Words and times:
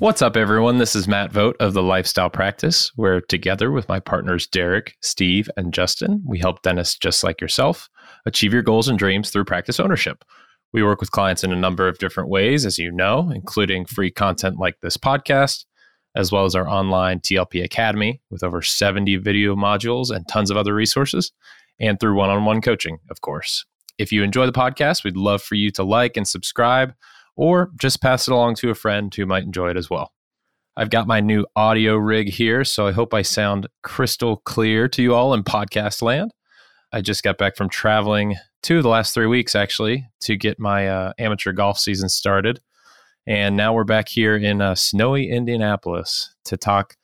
What's 0.00 0.22
up, 0.22 0.36
everyone? 0.36 0.78
This 0.78 0.94
is 0.94 1.08
Matt 1.08 1.32
Vogt 1.32 1.56
of 1.60 1.72
the 1.72 1.82
Lifestyle 1.82 2.30
Practice, 2.30 2.92
where 2.94 3.20
together 3.20 3.72
with 3.72 3.88
my 3.88 3.98
partners 3.98 4.46
Derek, 4.46 4.94
Steve, 5.00 5.50
and 5.56 5.74
Justin, 5.74 6.22
we 6.24 6.38
help 6.38 6.62
dentists 6.62 6.96
just 6.96 7.24
like 7.24 7.40
yourself 7.40 7.88
achieve 8.24 8.52
your 8.52 8.62
goals 8.62 8.86
and 8.86 8.96
dreams 8.96 9.30
through 9.30 9.44
practice 9.44 9.80
ownership. 9.80 10.24
We 10.72 10.84
work 10.84 11.00
with 11.00 11.10
clients 11.10 11.42
in 11.42 11.50
a 11.50 11.56
number 11.56 11.88
of 11.88 11.98
different 11.98 12.30
ways, 12.30 12.64
as 12.64 12.78
you 12.78 12.92
know, 12.92 13.32
including 13.34 13.86
free 13.86 14.12
content 14.12 14.60
like 14.60 14.76
this 14.82 14.96
podcast, 14.96 15.64
as 16.14 16.30
well 16.30 16.44
as 16.44 16.54
our 16.54 16.68
online 16.68 17.18
TLP 17.18 17.64
Academy 17.64 18.20
with 18.30 18.44
over 18.44 18.62
70 18.62 19.16
video 19.16 19.56
modules 19.56 20.14
and 20.14 20.28
tons 20.28 20.52
of 20.52 20.56
other 20.56 20.76
resources, 20.76 21.32
and 21.80 21.98
through 21.98 22.14
one 22.14 22.30
on 22.30 22.44
one 22.44 22.60
coaching, 22.60 22.98
of 23.10 23.20
course. 23.20 23.64
If 23.98 24.12
you 24.12 24.22
enjoy 24.22 24.46
the 24.46 24.52
podcast, 24.52 25.02
we'd 25.02 25.16
love 25.16 25.42
for 25.42 25.56
you 25.56 25.72
to 25.72 25.82
like 25.82 26.16
and 26.16 26.28
subscribe 26.28 26.94
or 27.38 27.70
just 27.80 28.02
pass 28.02 28.26
it 28.26 28.32
along 28.32 28.56
to 28.56 28.68
a 28.68 28.74
friend 28.74 29.14
who 29.14 29.24
might 29.24 29.44
enjoy 29.44 29.70
it 29.70 29.76
as 29.76 29.88
well. 29.88 30.12
I've 30.76 30.90
got 30.90 31.06
my 31.06 31.20
new 31.20 31.46
audio 31.54 31.96
rig 31.96 32.28
here, 32.28 32.64
so 32.64 32.88
I 32.88 32.92
hope 32.92 33.14
I 33.14 33.22
sound 33.22 33.68
crystal 33.82 34.38
clear 34.38 34.88
to 34.88 35.02
you 35.02 35.14
all 35.14 35.32
in 35.32 35.44
podcast 35.44 36.02
land. 36.02 36.34
I 36.92 37.00
just 37.00 37.22
got 37.22 37.38
back 37.38 37.56
from 37.56 37.68
traveling 37.68 38.36
two 38.62 38.78
of 38.78 38.82
the 38.82 38.88
last 38.88 39.14
three 39.14 39.26
weeks, 39.26 39.54
actually, 39.54 40.08
to 40.20 40.36
get 40.36 40.58
my 40.58 40.88
uh, 40.88 41.12
amateur 41.18 41.52
golf 41.52 41.78
season 41.78 42.08
started. 42.08 42.60
And 43.24 43.56
now 43.56 43.72
we're 43.72 43.84
back 43.84 44.08
here 44.08 44.36
in 44.36 44.60
uh, 44.60 44.74
snowy 44.74 45.30
Indianapolis 45.30 46.34
to 46.46 46.56
talk 46.56 46.96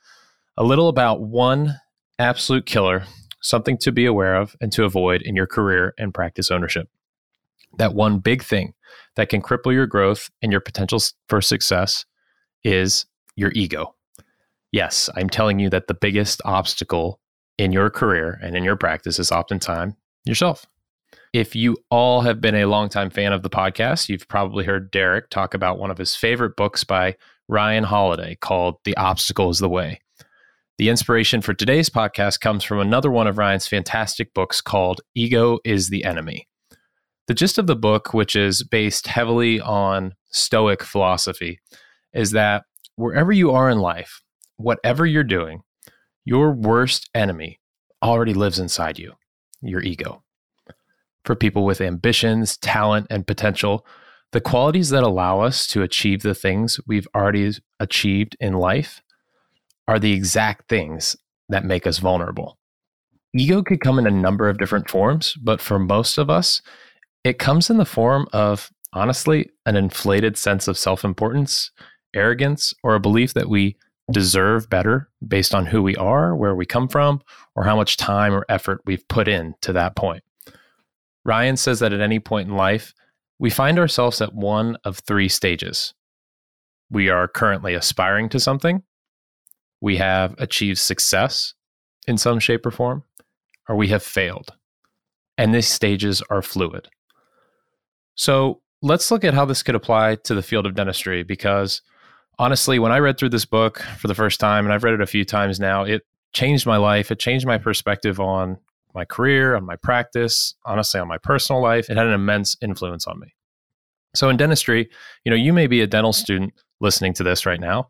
a 0.57 0.65
little 0.65 0.89
about 0.89 1.21
one 1.21 1.79
absolute 2.19 2.67
killer, 2.67 3.05
something 3.41 3.79
to 3.79 3.93
be 3.93 4.07
aware 4.07 4.35
of 4.35 4.57
and 4.61 4.73
to 4.73 4.85
avoid 4.85 5.23
in 5.23 5.37
your 5.37 5.47
career 5.47 5.95
and 5.97 6.13
practice 6.13 6.51
ownership. 6.51 6.89
That 7.79 7.95
one 7.95 8.19
big 8.19 8.43
thing 8.43 8.75
that 9.17 9.29
can 9.29 9.43
cripple 9.43 9.73
your 9.73 9.87
growth 9.87 10.31
and 10.43 10.51
your 10.53 10.61
potential 10.61 11.01
for 11.29 11.41
success 11.41 12.05
is 12.63 13.07
your 13.37 13.53
ego. 13.55 13.95
Yes, 14.73 15.09
I'm 15.17 15.29
telling 15.29 15.59
you 15.59 15.71
that 15.71 15.87
the 15.87 15.95
biggest 15.95 16.41
obstacle 16.45 17.21
in 17.59 17.73
your 17.73 17.91
career 17.91 18.39
and 18.43 18.57
in 18.57 18.65
your 18.65 18.77
practice 18.77 19.19
is 19.19 19.31
oftentimes 19.31 19.95
yourself. 20.25 20.67
If 21.33 21.55
you 21.55 21.77
all 21.91 22.21
have 22.23 22.41
been 22.41 22.55
a 22.55 22.67
longtime 22.67 23.11
fan 23.11 23.33
of 23.33 23.43
the 23.43 23.51
podcast, 23.51 24.09
you've 24.09 24.29
probably 24.29 24.65
heard 24.65 24.91
Derek 24.91 25.31
talk 25.31 25.55
about 25.55 25.79
one 25.79 25.91
of 25.91 25.99
his 25.99 26.17
favorite 26.17 26.57
books 26.57 26.85
by 26.85 27.17
Ryan 27.49 27.85
Holiday 27.85 28.37
called 28.41 28.77
The 28.85 28.97
Obstacle 28.97 29.51
is 29.51 29.59
the 29.59 29.69
Way. 29.69 30.01
The 30.79 30.89
inspiration 30.89 31.41
for 31.41 31.55
today's 31.55 31.89
podcast 31.89 32.41
comes 32.41 32.65
from 32.65 32.81
another 32.81 33.11
one 33.11 33.27
of 33.27 33.39
Ryan's 33.39 33.69
fantastic 33.69 34.35
books 34.35 34.61
called 34.61 35.03
Ego 35.15 35.59
is 35.65 35.89
the 35.89 36.05
Enemy. 36.05 36.49
The 37.27 37.35
gist 37.35 37.59
of 37.59 37.67
the 37.67 37.77
book, 37.77 38.13
which 38.13 38.37
is 38.37 38.63
based 38.63 39.07
heavily 39.07 39.61
on 39.61 40.15
Stoic 40.31 40.83
philosophy, 40.83 41.61
is 42.13 42.33
that 42.33 42.65
wherever 42.97 43.33
you 43.33 43.51
are 43.51 43.71
in 43.71 43.79
life, 43.79 44.21
whatever 44.57 45.07
you're 45.07 45.25
doing, 45.25 45.63
your 46.25 46.53
worst 46.53 47.09
enemy 47.15 47.61
already 48.03 48.35
lives 48.35 48.59
inside 48.59 48.99
you 48.99 49.15
your 49.63 49.83
ego. 49.83 50.23
For 51.25 51.35
people 51.35 51.65
with 51.65 51.81
ambitions, 51.81 52.57
talent, 52.59 53.07
and 53.09 53.27
potential, 53.27 53.87
the 54.33 54.41
qualities 54.41 54.91
that 54.91 55.03
allow 55.03 55.41
us 55.41 55.67
to 55.69 55.83
achieve 55.83 56.23
the 56.23 56.35
things 56.35 56.79
we've 56.87 57.09
already 57.15 57.53
achieved 57.81 58.37
in 58.41 58.55
life 58.55 59.03
are 59.89 59.99
the 59.99 60.13
exact 60.13 60.69
things 60.69 61.17
that 61.49 61.65
make 61.65 61.87
us 61.87 61.99
vulnerable. 61.99 62.59
Ego 63.35 63.63
could 63.63 63.81
come 63.81 63.99
in 63.99 64.07
a 64.07 64.11
number 64.11 64.49
of 64.49 64.59
different 64.59 64.91
forms, 64.91 65.35
but 65.43 65.61
for 65.61 65.79
most 65.79 66.19
of 66.19 66.31
us, 66.31 66.63
it 67.25 67.39
comes 67.39 67.71
in 67.71 67.79
the 67.79 67.85
form 67.85 68.29
of, 68.33 68.71
honestly, 68.93 69.51
an 69.67 69.77
inflated 69.77 70.37
sense 70.37 70.69
of 70.69 70.79
self 70.79 71.05
importance, 71.05 71.71
arrogance, 72.15 72.73
or 72.83 72.95
a 72.95 73.01
belief 73.01 73.35
that 73.35 73.49
we 73.49 73.77
deserve 74.13 74.69
better 74.69 75.09
based 75.27 75.55
on 75.55 75.67
who 75.67 75.83
we 75.83 75.97
are, 75.97 76.37
where 76.37 76.55
we 76.55 76.67
come 76.67 76.89
from, 76.89 77.23
or 77.57 77.65
how 77.65 77.75
much 77.75 77.97
time 77.97 78.35
or 78.35 78.45
effort 78.49 78.83
we've 78.85 79.09
put 79.09 79.27
in 79.27 79.55
to 79.63 79.73
that 79.73 79.97
point. 79.97 80.23
Ryan 81.25 81.57
says 81.57 81.81
that 81.81 81.95
at 81.95 82.01
any 82.01 82.21
point 82.21 82.49
in 82.49 82.55
life, 82.55 82.93
we 83.39 83.49
find 83.49 83.79
ourselves 83.79 84.21
at 84.21 84.35
one 84.35 84.77
of 84.85 84.99
three 84.99 85.29
stages. 85.29 85.95
We 86.91 87.09
are 87.09 87.27
currently 87.27 87.75
aspiring 87.75 88.29
to 88.29 88.39
something, 88.41 88.83
we 89.85 89.99
have 89.99 90.35
achieved 90.39 90.79
success 90.79 91.53
in 92.07 92.17
some 92.17 92.39
shape 92.39 92.65
or 92.65 92.71
form, 92.71 93.05
or 93.69 93.77
we 93.77 93.89
have 93.89 94.03
failed. 94.03 94.55
And 95.37 95.55
these 95.55 95.69
stages 95.69 96.23
are 96.31 96.41
fluid. 96.41 96.89
So 98.15 98.61
let's 98.83 99.11
look 99.11 99.25
at 99.25 99.35
how 99.35 99.45
this 99.45 99.63
could 99.63 99.75
apply 99.75 100.17
to 100.25 100.35
the 100.35 100.43
field 100.43 100.67
of 100.67 100.75
dentistry 100.75 101.23
because 101.23 101.83
honestly, 102.39 102.79
when 102.79 102.93
I 102.93 102.99
read 102.99 103.19
through 103.19 103.31
this 103.31 103.45
book 103.45 103.81
for 103.99 104.09
the 104.09 104.15
first 104.15 104.41
time, 104.41 104.65
and 104.65 104.73
I've 104.73 104.85
read 104.85 104.95
it 104.95 105.01
a 105.01 105.07
few 105.07 105.25
times 105.25 105.59
now, 105.59 105.85
it 105.85 106.03
changed 106.33 106.67
my 106.67 106.77
life. 106.77 107.11
It 107.11 107.19
changed 107.19 107.47
my 107.47 107.59
perspective 107.59 108.21
on 108.21 108.59
my 108.95 109.05
career, 109.05 109.57
on 109.57 109.65
my 109.65 109.77
practice, 109.77 110.55
honestly, 110.65 111.01
on 111.01 111.09
my 111.09 111.19
personal 111.19 111.63
life. 111.63 111.91
It 111.91 111.97
had 111.97 112.07
an 112.07 112.13
immense 112.13 112.57
influence 112.61 113.07
on 113.07 113.19
me. 113.19 113.35
So 114.15 114.29
in 114.29 114.37
dentistry, 114.37 114.89
you 115.25 115.31
know, 115.31 115.37
you 115.37 115.53
may 115.53 115.67
be 115.67 115.81
a 115.81 115.87
dental 115.87 116.13
student 116.13 116.55
listening 116.81 117.15
to 117.15 117.25
this 117.25 117.47
right 117.47 117.61
now. 117.61 117.89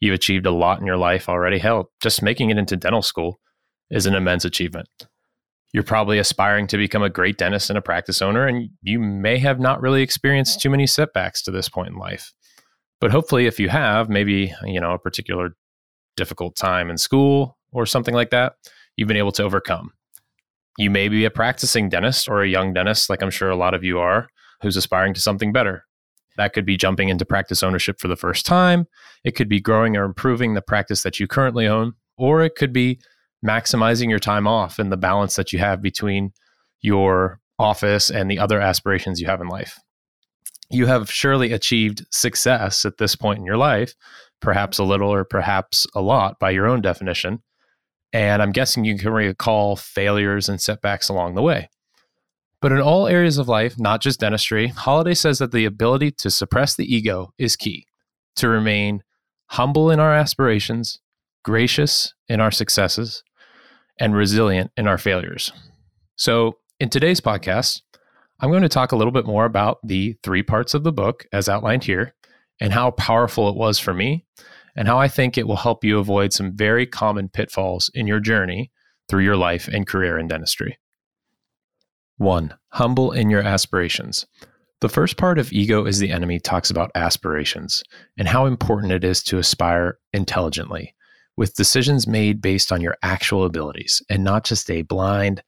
You've 0.00 0.14
achieved 0.14 0.46
a 0.46 0.52
lot 0.52 0.78
in 0.78 0.86
your 0.86 0.96
life 0.96 1.28
already. 1.28 1.58
Hell, 1.58 1.90
just 2.00 2.22
making 2.22 2.50
it 2.50 2.58
into 2.58 2.76
dental 2.76 3.02
school 3.02 3.40
is 3.90 4.06
an 4.06 4.14
immense 4.14 4.44
achievement 4.44 4.88
you're 5.74 5.82
probably 5.82 6.18
aspiring 6.18 6.68
to 6.68 6.78
become 6.78 7.02
a 7.02 7.10
great 7.10 7.36
dentist 7.36 7.68
and 7.68 7.76
a 7.76 7.82
practice 7.82 8.22
owner, 8.22 8.46
and 8.46 8.70
you 8.82 9.00
may 9.00 9.38
have 9.38 9.58
not 9.58 9.82
really 9.82 10.02
experienced 10.02 10.60
too 10.60 10.70
many 10.70 10.86
setbacks 10.86 11.42
to 11.42 11.50
this 11.50 11.68
point 11.68 11.88
in 11.88 11.96
life. 11.96 12.32
But 13.00 13.10
hopefully, 13.10 13.46
if 13.46 13.58
you 13.58 13.68
have, 13.68 14.08
maybe, 14.08 14.54
you 14.64 14.80
know, 14.80 14.92
a 14.92 15.00
particular 15.00 15.56
difficult 16.16 16.54
time 16.54 16.90
in 16.90 16.96
school 16.96 17.58
or 17.72 17.86
something 17.86 18.14
like 18.14 18.30
that, 18.30 18.52
you've 18.96 19.08
been 19.08 19.16
able 19.16 19.32
to 19.32 19.42
overcome. 19.42 19.90
You 20.78 20.90
may 20.90 21.08
be 21.08 21.24
a 21.24 21.30
practicing 21.30 21.88
dentist 21.88 22.28
or 22.28 22.40
a 22.40 22.48
young 22.48 22.72
dentist, 22.72 23.10
like 23.10 23.20
I'm 23.20 23.30
sure 23.30 23.50
a 23.50 23.56
lot 23.56 23.74
of 23.74 23.82
you 23.82 23.98
are, 23.98 24.28
who's 24.62 24.76
aspiring 24.76 25.12
to 25.14 25.20
something 25.20 25.52
better. 25.52 25.84
That 26.36 26.52
could 26.52 26.64
be 26.64 26.76
jumping 26.76 27.08
into 27.08 27.24
practice 27.24 27.64
ownership 27.64 27.98
for 27.98 28.06
the 28.06 28.16
first 28.16 28.46
time. 28.46 28.86
It 29.24 29.32
could 29.32 29.48
be 29.48 29.60
growing 29.60 29.96
or 29.96 30.04
improving 30.04 30.54
the 30.54 30.62
practice 30.62 31.02
that 31.02 31.18
you 31.18 31.26
currently 31.26 31.66
own, 31.66 31.94
or 32.16 32.42
it 32.42 32.54
could 32.54 32.72
be 32.72 33.00
maximizing 33.44 34.08
your 34.08 34.18
time 34.18 34.46
off 34.46 34.78
and 34.78 34.90
the 34.90 34.96
balance 34.96 35.36
that 35.36 35.52
you 35.52 35.58
have 35.58 35.82
between 35.82 36.32
your 36.80 37.40
office 37.58 38.10
and 38.10 38.30
the 38.30 38.38
other 38.38 38.60
aspirations 38.60 39.20
you 39.20 39.26
have 39.26 39.40
in 39.40 39.48
life. 39.48 39.78
You 40.70 40.86
have 40.86 41.10
surely 41.10 41.52
achieved 41.52 42.06
success 42.10 42.84
at 42.84 42.98
this 42.98 43.14
point 43.14 43.38
in 43.38 43.44
your 43.44 43.56
life, 43.56 43.94
perhaps 44.40 44.78
a 44.78 44.84
little 44.84 45.12
or 45.12 45.24
perhaps 45.24 45.86
a 45.94 46.00
lot 46.00 46.38
by 46.38 46.50
your 46.50 46.66
own 46.66 46.80
definition. 46.80 47.42
And 48.12 48.42
I'm 48.42 48.52
guessing 48.52 48.84
you 48.84 48.96
can 48.96 49.12
recall 49.12 49.76
failures 49.76 50.48
and 50.48 50.60
setbacks 50.60 51.08
along 51.08 51.34
the 51.34 51.42
way. 51.42 51.68
But 52.60 52.72
in 52.72 52.80
all 52.80 53.06
areas 53.06 53.36
of 53.36 53.48
life, 53.48 53.78
not 53.78 54.00
just 54.00 54.20
dentistry, 54.20 54.68
Holiday 54.68 55.14
says 55.14 55.38
that 55.38 55.52
the 55.52 55.66
ability 55.66 56.12
to 56.12 56.30
suppress 56.30 56.74
the 56.74 56.92
ego 56.92 57.32
is 57.36 57.56
key, 57.56 57.86
to 58.36 58.48
remain 58.48 59.02
humble 59.48 59.90
in 59.90 60.00
our 60.00 60.14
aspirations, 60.14 60.98
gracious 61.44 62.14
in 62.26 62.40
our 62.40 62.50
successes, 62.50 63.22
and 63.98 64.14
resilient 64.14 64.70
in 64.76 64.86
our 64.86 64.98
failures. 64.98 65.52
So, 66.16 66.58
in 66.80 66.90
today's 66.90 67.20
podcast, 67.20 67.82
I'm 68.40 68.50
going 68.50 68.62
to 68.62 68.68
talk 68.68 68.92
a 68.92 68.96
little 68.96 69.12
bit 69.12 69.26
more 69.26 69.44
about 69.44 69.78
the 69.84 70.16
three 70.22 70.42
parts 70.42 70.74
of 70.74 70.82
the 70.82 70.92
book 70.92 71.26
as 71.32 71.48
outlined 71.48 71.84
here 71.84 72.14
and 72.60 72.72
how 72.72 72.90
powerful 72.92 73.48
it 73.48 73.56
was 73.56 73.78
for 73.78 73.94
me 73.94 74.24
and 74.76 74.88
how 74.88 74.98
I 74.98 75.08
think 75.08 75.38
it 75.38 75.46
will 75.46 75.56
help 75.56 75.84
you 75.84 75.98
avoid 75.98 76.32
some 76.32 76.56
very 76.56 76.86
common 76.86 77.28
pitfalls 77.28 77.90
in 77.94 78.06
your 78.06 78.20
journey 78.20 78.72
through 79.08 79.22
your 79.22 79.36
life 79.36 79.68
and 79.68 79.86
career 79.86 80.18
in 80.18 80.28
dentistry. 80.28 80.78
One, 82.16 82.54
humble 82.70 83.12
in 83.12 83.30
your 83.30 83.42
aspirations. 83.42 84.26
The 84.80 84.88
first 84.88 85.16
part 85.16 85.38
of 85.38 85.52
Ego 85.52 85.86
is 85.86 85.98
the 85.98 86.10
Enemy 86.10 86.40
talks 86.40 86.70
about 86.70 86.90
aspirations 86.94 87.82
and 88.18 88.28
how 88.28 88.46
important 88.46 88.92
it 88.92 89.04
is 89.04 89.22
to 89.24 89.38
aspire 89.38 89.98
intelligently 90.12 90.93
with 91.36 91.54
decisions 91.54 92.06
made 92.06 92.40
based 92.40 92.70
on 92.70 92.80
your 92.80 92.96
actual 93.02 93.44
abilities 93.44 94.02
and 94.08 94.22
not 94.22 94.44
just 94.44 94.70
a 94.70 94.82
blind, 94.82 95.42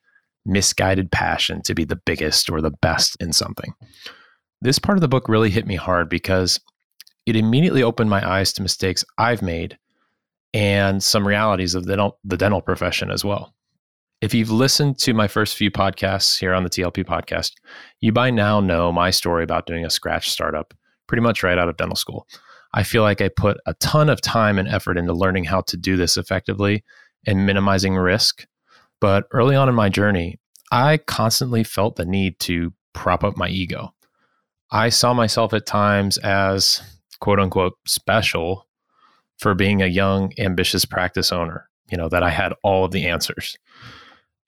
misguided 0.44 1.10
passion 1.10 1.62
to 1.62 1.74
be 1.74 1.84
the 1.84 2.00
biggest 2.06 2.50
or 2.50 2.60
the 2.60 2.70
best 2.70 3.16
in 3.20 3.32
something. 3.32 3.72
This 4.60 4.78
part 4.78 4.96
of 4.96 5.02
the 5.02 5.08
book 5.08 5.28
really 5.28 5.50
hit 5.50 5.66
me 5.66 5.76
hard 5.76 6.08
because 6.08 6.60
it 7.26 7.36
immediately 7.36 7.82
opened 7.82 8.10
my 8.10 8.26
eyes 8.26 8.52
to 8.54 8.62
mistakes 8.62 9.04
I've 9.18 9.42
made 9.42 9.78
and 10.54 11.02
some 11.02 11.26
realities 11.26 11.74
of 11.74 11.84
the 11.84 11.92
dental, 11.92 12.18
the 12.24 12.36
dental 12.36 12.62
profession 12.62 13.10
as 13.10 13.24
well. 13.24 13.52
If 14.22 14.32
you've 14.32 14.50
listened 14.50 14.98
to 15.00 15.12
my 15.12 15.28
first 15.28 15.56
few 15.56 15.70
podcasts 15.70 16.38
here 16.38 16.54
on 16.54 16.62
the 16.62 16.70
TLP 16.70 17.04
podcast, 17.04 17.52
you 18.00 18.12
by 18.12 18.30
now 18.30 18.60
know 18.60 18.90
my 18.90 19.10
story 19.10 19.44
about 19.44 19.66
doing 19.66 19.84
a 19.84 19.90
scratch 19.90 20.30
startup 20.30 20.72
pretty 21.06 21.20
much 21.20 21.42
right 21.42 21.58
out 21.58 21.68
of 21.68 21.76
dental 21.76 21.96
school. 21.96 22.26
I 22.74 22.82
feel 22.82 23.02
like 23.02 23.20
I 23.20 23.28
put 23.28 23.58
a 23.66 23.74
ton 23.74 24.08
of 24.08 24.20
time 24.20 24.58
and 24.58 24.68
effort 24.68 24.98
into 24.98 25.12
learning 25.12 25.44
how 25.44 25.62
to 25.62 25.76
do 25.76 25.96
this 25.96 26.16
effectively 26.16 26.84
and 27.26 27.46
minimizing 27.46 27.94
risk. 27.94 28.46
But 29.00 29.24
early 29.32 29.56
on 29.56 29.68
in 29.68 29.74
my 29.74 29.88
journey, 29.88 30.38
I 30.70 30.98
constantly 30.98 31.64
felt 31.64 31.96
the 31.96 32.04
need 32.04 32.38
to 32.40 32.72
prop 32.92 33.24
up 33.24 33.36
my 33.36 33.48
ego. 33.48 33.94
I 34.70 34.88
saw 34.88 35.14
myself 35.14 35.52
at 35.52 35.66
times 35.66 36.18
as 36.18 36.82
quote 37.20 37.38
unquote 37.38 37.74
special 37.86 38.66
for 39.38 39.54
being 39.54 39.82
a 39.82 39.86
young, 39.86 40.32
ambitious 40.38 40.84
practice 40.84 41.30
owner, 41.30 41.68
you 41.90 41.96
know, 41.96 42.08
that 42.08 42.22
I 42.22 42.30
had 42.30 42.52
all 42.62 42.84
of 42.84 42.90
the 42.90 43.06
answers. 43.06 43.56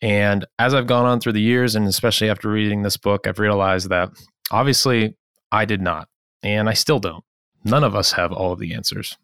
And 0.00 0.46
as 0.58 0.74
I've 0.74 0.86
gone 0.86 1.06
on 1.06 1.20
through 1.20 1.32
the 1.32 1.40
years, 1.40 1.74
and 1.74 1.86
especially 1.86 2.30
after 2.30 2.48
reading 2.48 2.82
this 2.82 2.96
book, 2.96 3.26
I've 3.26 3.38
realized 3.38 3.90
that 3.90 4.10
obviously 4.50 5.16
I 5.50 5.64
did 5.64 5.82
not, 5.82 6.08
and 6.42 6.68
I 6.68 6.74
still 6.74 7.00
don't. 7.00 7.24
None 7.68 7.84
of 7.84 7.94
us 7.94 8.12
have 8.12 8.32
all 8.32 8.52
of 8.52 8.58
the 8.58 8.74
answers. 8.74 9.16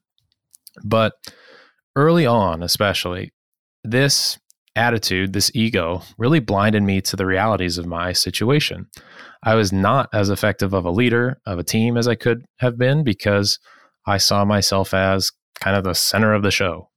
But 0.83 1.15
early 1.97 2.27
on, 2.27 2.63
especially, 2.63 3.33
this 3.83 4.39
attitude, 4.77 5.33
this 5.33 5.51
ego, 5.55 6.03
really 6.19 6.41
blinded 6.41 6.83
me 6.83 7.01
to 7.01 7.17
the 7.17 7.27
realities 7.27 7.79
of 7.79 7.87
my 7.87 8.13
situation. 8.13 8.89
I 9.43 9.55
was 9.55 9.73
not 9.73 10.09
as 10.13 10.31
effective 10.31 10.73
of 10.73 10.85
a 10.85 10.91
leader 10.91 11.41
of 11.47 11.59
a 11.59 11.65
team 11.65 11.97
as 11.97 12.09
I 12.09 12.15
could 12.15 12.45
have 12.59 12.77
been 12.77 13.05
because 13.05 13.59
I 14.07 14.19
saw 14.19 14.45
myself 14.45 14.93
as 14.93 15.31
kind 15.61 15.77
of 15.77 15.85
the 15.85 15.95
center 15.95 16.35
of 16.35 16.43
the 16.43 16.51
show. 16.51 16.89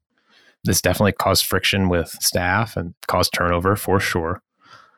This 0.64 0.82
definitely 0.82 1.12
caused 1.14 1.46
friction 1.46 1.88
with 1.88 2.10
staff 2.20 2.76
and 2.76 2.96
caused 3.08 3.34
turnover 3.34 3.76
for 3.76 4.00
sure. 4.00 4.42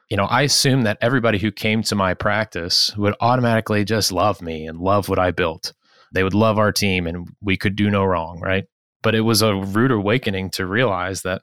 You 0.10 0.18
know, 0.18 0.25
I 0.25 0.44
assumed 0.44 0.86
that 0.86 0.98
everybody 1.02 1.38
who 1.38 1.52
came 1.52 1.84
to 1.84 1.95
my 1.95 2.13
practice 2.13 2.95
would 2.98 3.16
automatically 3.19 3.84
just 3.84 4.12
love 4.12 4.42
me 4.42 4.66
and 4.66 4.80
love 4.80 5.10
what 5.10 5.19
I 5.19 5.31
built. 5.31 5.74
They 6.14 6.24
would 6.24 6.34
love 6.34 6.58
our 6.58 6.72
team 6.72 7.08
and 7.08 7.30
we 7.42 7.58
could 7.58 7.76
do 7.76 7.90
no 7.90 8.04
wrong, 8.04 8.40
right? 8.40 8.66
But 9.02 9.16
it 9.16 9.22
was 9.22 9.42
a 9.42 9.56
rude 9.56 9.92
awakening 9.92 10.50
to 10.52 10.66
realize 10.66 11.22
that 11.22 11.42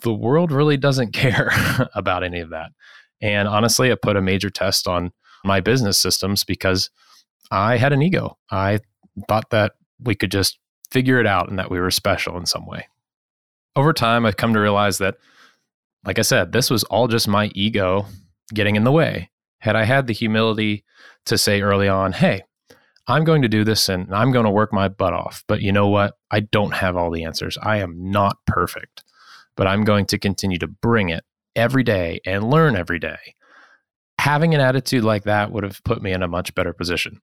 the 0.00 0.12
world 0.12 0.52
really 0.52 0.76
doesn't 0.76 1.12
care 1.12 1.50
about 1.94 2.22
any 2.22 2.40
of 2.40 2.50
that. 2.50 2.72
And 3.20 3.48
honestly, 3.48 3.88
it 3.88 4.02
put 4.02 4.16
a 4.16 4.22
major 4.22 4.50
test 4.50 4.86
on 4.86 5.12
my 5.44 5.60
business 5.60 5.98
systems 5.98 6.44
because 6.44 6.90
I 7.50 7.76
had 7.76 7.92
an 7.92 8.02
ego. 8.02 8.36
I 8.50 8.80
thought 9.28 9.50
that 9.50 9.72
we 10.00 10.14
could 10.14 10.30
just 10.30 10.58
figure 10.90 11.18
it 11.18 11.26
out 11.26 11.48
and 11.48 11.58
that 11.58 11.70
we 11.70 11.80
were 11.80 11.90
special 11.90 12.36
in 12.36 12.46
some 12.46 12.66
way. 12.66 12.88
Over 13.74 13.92
time, 13.92 14.26
I've 14.26 14.36
come 14.36 14.54
to 14.54 14.60
realize 14.60 14.98
that, 14.98 15.16
like 16.04 16.18
I 16.18 16.22
said, 16.22 16.52
this 16.52 16.70
was 16.70 16.84
all 16.84 17.08
just 17.08 17.28
my 17.28 17.50
ego 17.54 18.06
getting 18.52 18.76
in 18.76 18.84
the 18.84 18.92
way. 18.92 19.30
Had 19.58 19.76
I 19.76 19.84
had 19.84 20.06
the 20.06 20.12
humility 20.12 20.84
to 21.26 21.36
say 21.36 21.60
early 21.60 21.88
on, 21.88 22.12
hey, 22.12 22.42
I'm 23.08 23.24
going 23.24 23.42
to 23.42 23.48
do 23.48 23.64
this 23.64 23.88
and 23.88 24.12
I'm 24.14 24.32
going 24.32 24.44
to 24.44 24.50
work 24.50 24.72
my 24.72 24.88
butt 24.88 25.12
off. 25.12 25.44
But 25.46 25.60
you 25.60 25.72
know 25.72 25.88
what? 25.88 26.14
I 26.30 26.40
don't 26.40 26.74
have 26.74 26.96
all 26.96 27.10
the 27.10 27.24
answers. 27.24 27.56
I 27.62 27.78
am 27.78 28.10
not 28.10 28.38
perfect, 28.46 29.04
but 29.56 29.66
I'm 29.66 29.84
going 29.84 30.06
to 30.06 30.18
continue 30.18 30.58
to 30.58 30.66
bring 30.66 31.08
it 31.08 31.24
every 31.54 31.82
day 31.82 32.20
and 32.26 32.50
learn 32.50 32.76
every 32.76 32.98
day. 32.98 33.34
Having 34.18 34.54
an 34.54 34.60
attitude 34.60 35.04
like 35.04 35.24
that 35.24 35.52
would 35.52 35.62
have 35.62 35.84
put 35.84 36.02
me 36.02 36.12
in 36.12 36.22
a 36.22 36.28
much 36.28 36.54
better 36.54 36.72
position. 36.72 37.20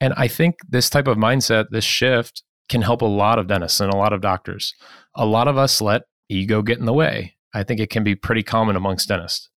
And 0.00 0.12
I 0.16 0.28
think 0.28 0.56
this 0.68 0.90
type 0.90 1.06
of 1.06 1.16
mindset, 1.16 1.70
this 1.70 1.84
shift, 1.84 2.42
can 2.68 2.82
help 2.82 3.02
a 3.02 3.06
lot 3.06 3.38
of 3.38 3.46
dentists 3.46 3.80
and 3.80 3.92
a 3.92 3.96
lot 3.96 4.12
of 4.12 4.20
doctors. 4.20 4.74
A 5.14 5.26
lot 5.26 5.48
of 5.48 5.56
us 5.56 5.80
let 5.80 6.02
ego 6.28 6.62
get 6.62 6.78
in 6.78 6.86
the 6.86 6.92
way. 6.92 7.36
I 7.54 7.62
think 7.64 7.80
it 7.80 7.90
can 7.90 8.04
be 8.04 8.14
pretty 8.14 8.42
common 8.42 8.76
amongst 8.76 9.08
dentists. 9.08 9.50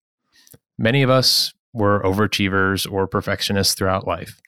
Many 0.78 1.02
of 1.02 1.10
us 1.10 1.54
were 1.76 2.02
overachievers 2.04 2.92
or 2.92 3.08
perfectionists 3.08 3.76
throughout 3.76 4.08
life 4.08 4.42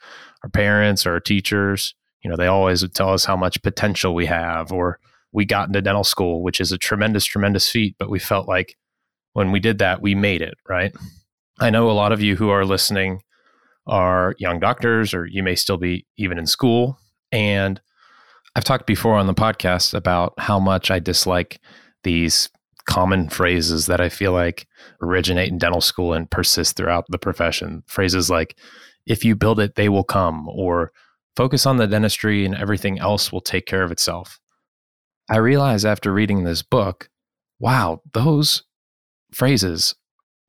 our 0.43 0.49
parents 0.49 1.05
or 1.05 1.13
our 1.13 1.19
teachers, 1.19 1.95
you 2.23 2.29
know, 2.29 2.37
they 2.37 2.47
always 2.47 2.81
would 2.81 2.93
tell 2.93 3.13
us 3.13 3.25
how 3.25 3.35
much 3.35 3.61
potential 3.61 4.13
we 4.13 4.25
have, 4.25 4.71
or 4.71 4.99
we 5.31 5.45
got 5.45 5.67
into 5.67 5.81
dental 5.81 6.03
school, 6.03 6.43
which 6.43 6.61
is 6.61 6.71
a 6.71 6.77
tremendous, 6.77 7.25
tremendous 7.25 7.69
feat, 7.69 7.95
but 7.99 8.09
we 8.09 8.19
felt 8.19 8.47
like 8.47 8.75
when 9.33 9.51
we 9.51 9.59
did 9.59 9.79
that, 9.79 10.01
we 10.01 10.15
made 10.15 10.41
it, 10.41 10.55
right? 10.67 10.93
I 11.59 11.69
know 11.69 11.89
a 11.89 11.93
lot 11.93 12.11
of 12.11 12.21
you 12.21 12.35
who 12.35 12.49
are 12.49 12.65
listening 12.65 13.21
are 13.85 14.35
young 14.37 14.59
doctors, 14.59 15.13
or 15.13 15.25
you 15.25 15.43
may 15.43 15.55
still 15.55 15.77
be 15.77 16.05
even 16.17 16.37
in 16.37 16.45
school. 16.45 16.99
And 17.31 17.79
I've 18.55 18.63
talked 18.63 18.87
before 18.87 19.15
on 19.15 19.27
the 19.27 19.33
podcast 19.33 19.93
about 19.93 20.33
how 20.37 20.59
much 20.59 20.91
I 20.91 20.99
dislike 20.99 21.59
these 22.03 22.49
common 22.87 23.29
phrases 23.29 23.85
that 23.85 24.01
I 24.01 24.09
feel 24.09 24.31
like 24.31 24.67
originate 25.01 25.51
in 25.51 25.57
dental 25.57 25.81
school 25.81 26.13
and 26.13 26.29
persist 26.29 26.75
throughout 26.75 27.05
the 27.09 27.19
profession. 27.19 27.83
Phrases 27.85 28.29
like, 28.29 28.57
if 29.05 29.23
you 29.23 29.35
build 29.35 29.59
it, 29.59 29.75
they 29.75 29.89
will 29.89 30.03
come, 30.03 30.49
or 30.49 30.91
focus 31.35 31.65
on 31.65 31.77
the 31.77 31.87
dentistry 31.87 32.45
and 32.45 32.55
everything 32.55 32.97
else 32.99 33.31
will 33.31 33.41
take 33.41 33.65
care 33.65 33.83
of 33.83 33.91
itself. 33.91 34.39
I 35.29 35.37
realized 35.37 35.85
after 35.85 36.11
reading 36.11 36.43
this 36.43 36.63
book, 36.63 37.09
wow, 37.59 38.01
those 38.13 38.63
phrases 39.31 39.93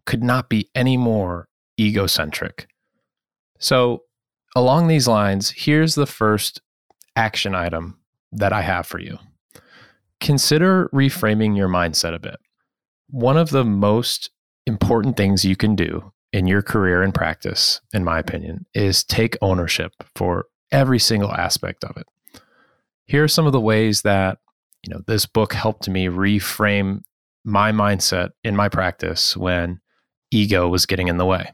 could 0.07 0.23
not 0.23 0.49
be 0.49 0.71
any 0.75 0.97
more 0.97 1.49
egocentric. 1.79 2.69
So, 3.59 4.05
along 4.55 4.87
these 4.87 5.09
lines, 5.09 5.51
here's 5.51 5.95
the 5.95 6.07
first 6.07 6.63
action 7.17 7.55
item 7.55 7.99
that 8.33 8.53
I 8.53 8.63
have 8.63 8.87
for 8.87 9.01
you. 9.01 9.19
Consider 10.21 10.89
reframing 10.93 11.57
your 11.57 11.69
mindset 11.69 12.15
a 12.15 12.19
bit. 12.19 12.37
One 13.11 13.37
of 13.37 13.51
the 13.51 13.65
most 13.65 14.31
important 14.67 15.17
things 15.17 15.45
you 15.45 15.57
can 15.57 15.75
do 15.75 16.13
in 16.33 16.47
your 16.47 16.63
career 16.63 17.03
and 17.03 17.15
practice, 17.15 17.81
in 17.93 18.05
my 18.05 18.19
opinion, 18.19 18.67
is 18.75 19.05
take 19.05 19.37
ownership 19.41 19.93
for 20.15 20.47
every 20.71 20.99
single 20.99 21.33
aspect 21.33 21.85
of 21.85 21.97
it. 21.97 22.07
Here 23.07 23.25
are 23.25 23.29
some 23.29 23.47
of 23.47 23.53
the 23.53 23.61
ways 23.61 24.03
that, 24.03 24.39
you 24.87 24.93
know, 24.93 25.01
this 25.07 25.25
book 25.25 25.55
helped 25.55 25.89
me 25.89 26.07
reframe 26.07 27.01
my 27.45 27.73
mindset 27.73 28.31
in 28.45 28.55
my 28.55 28.69
practice 28.69 29.37
when 29.37 29.81
ego 30.31 30.69
was 30.69 30.85
getting 30.85 31.09
in 31.09 31.17
the 31.17 31.25
way. 31.25 31.51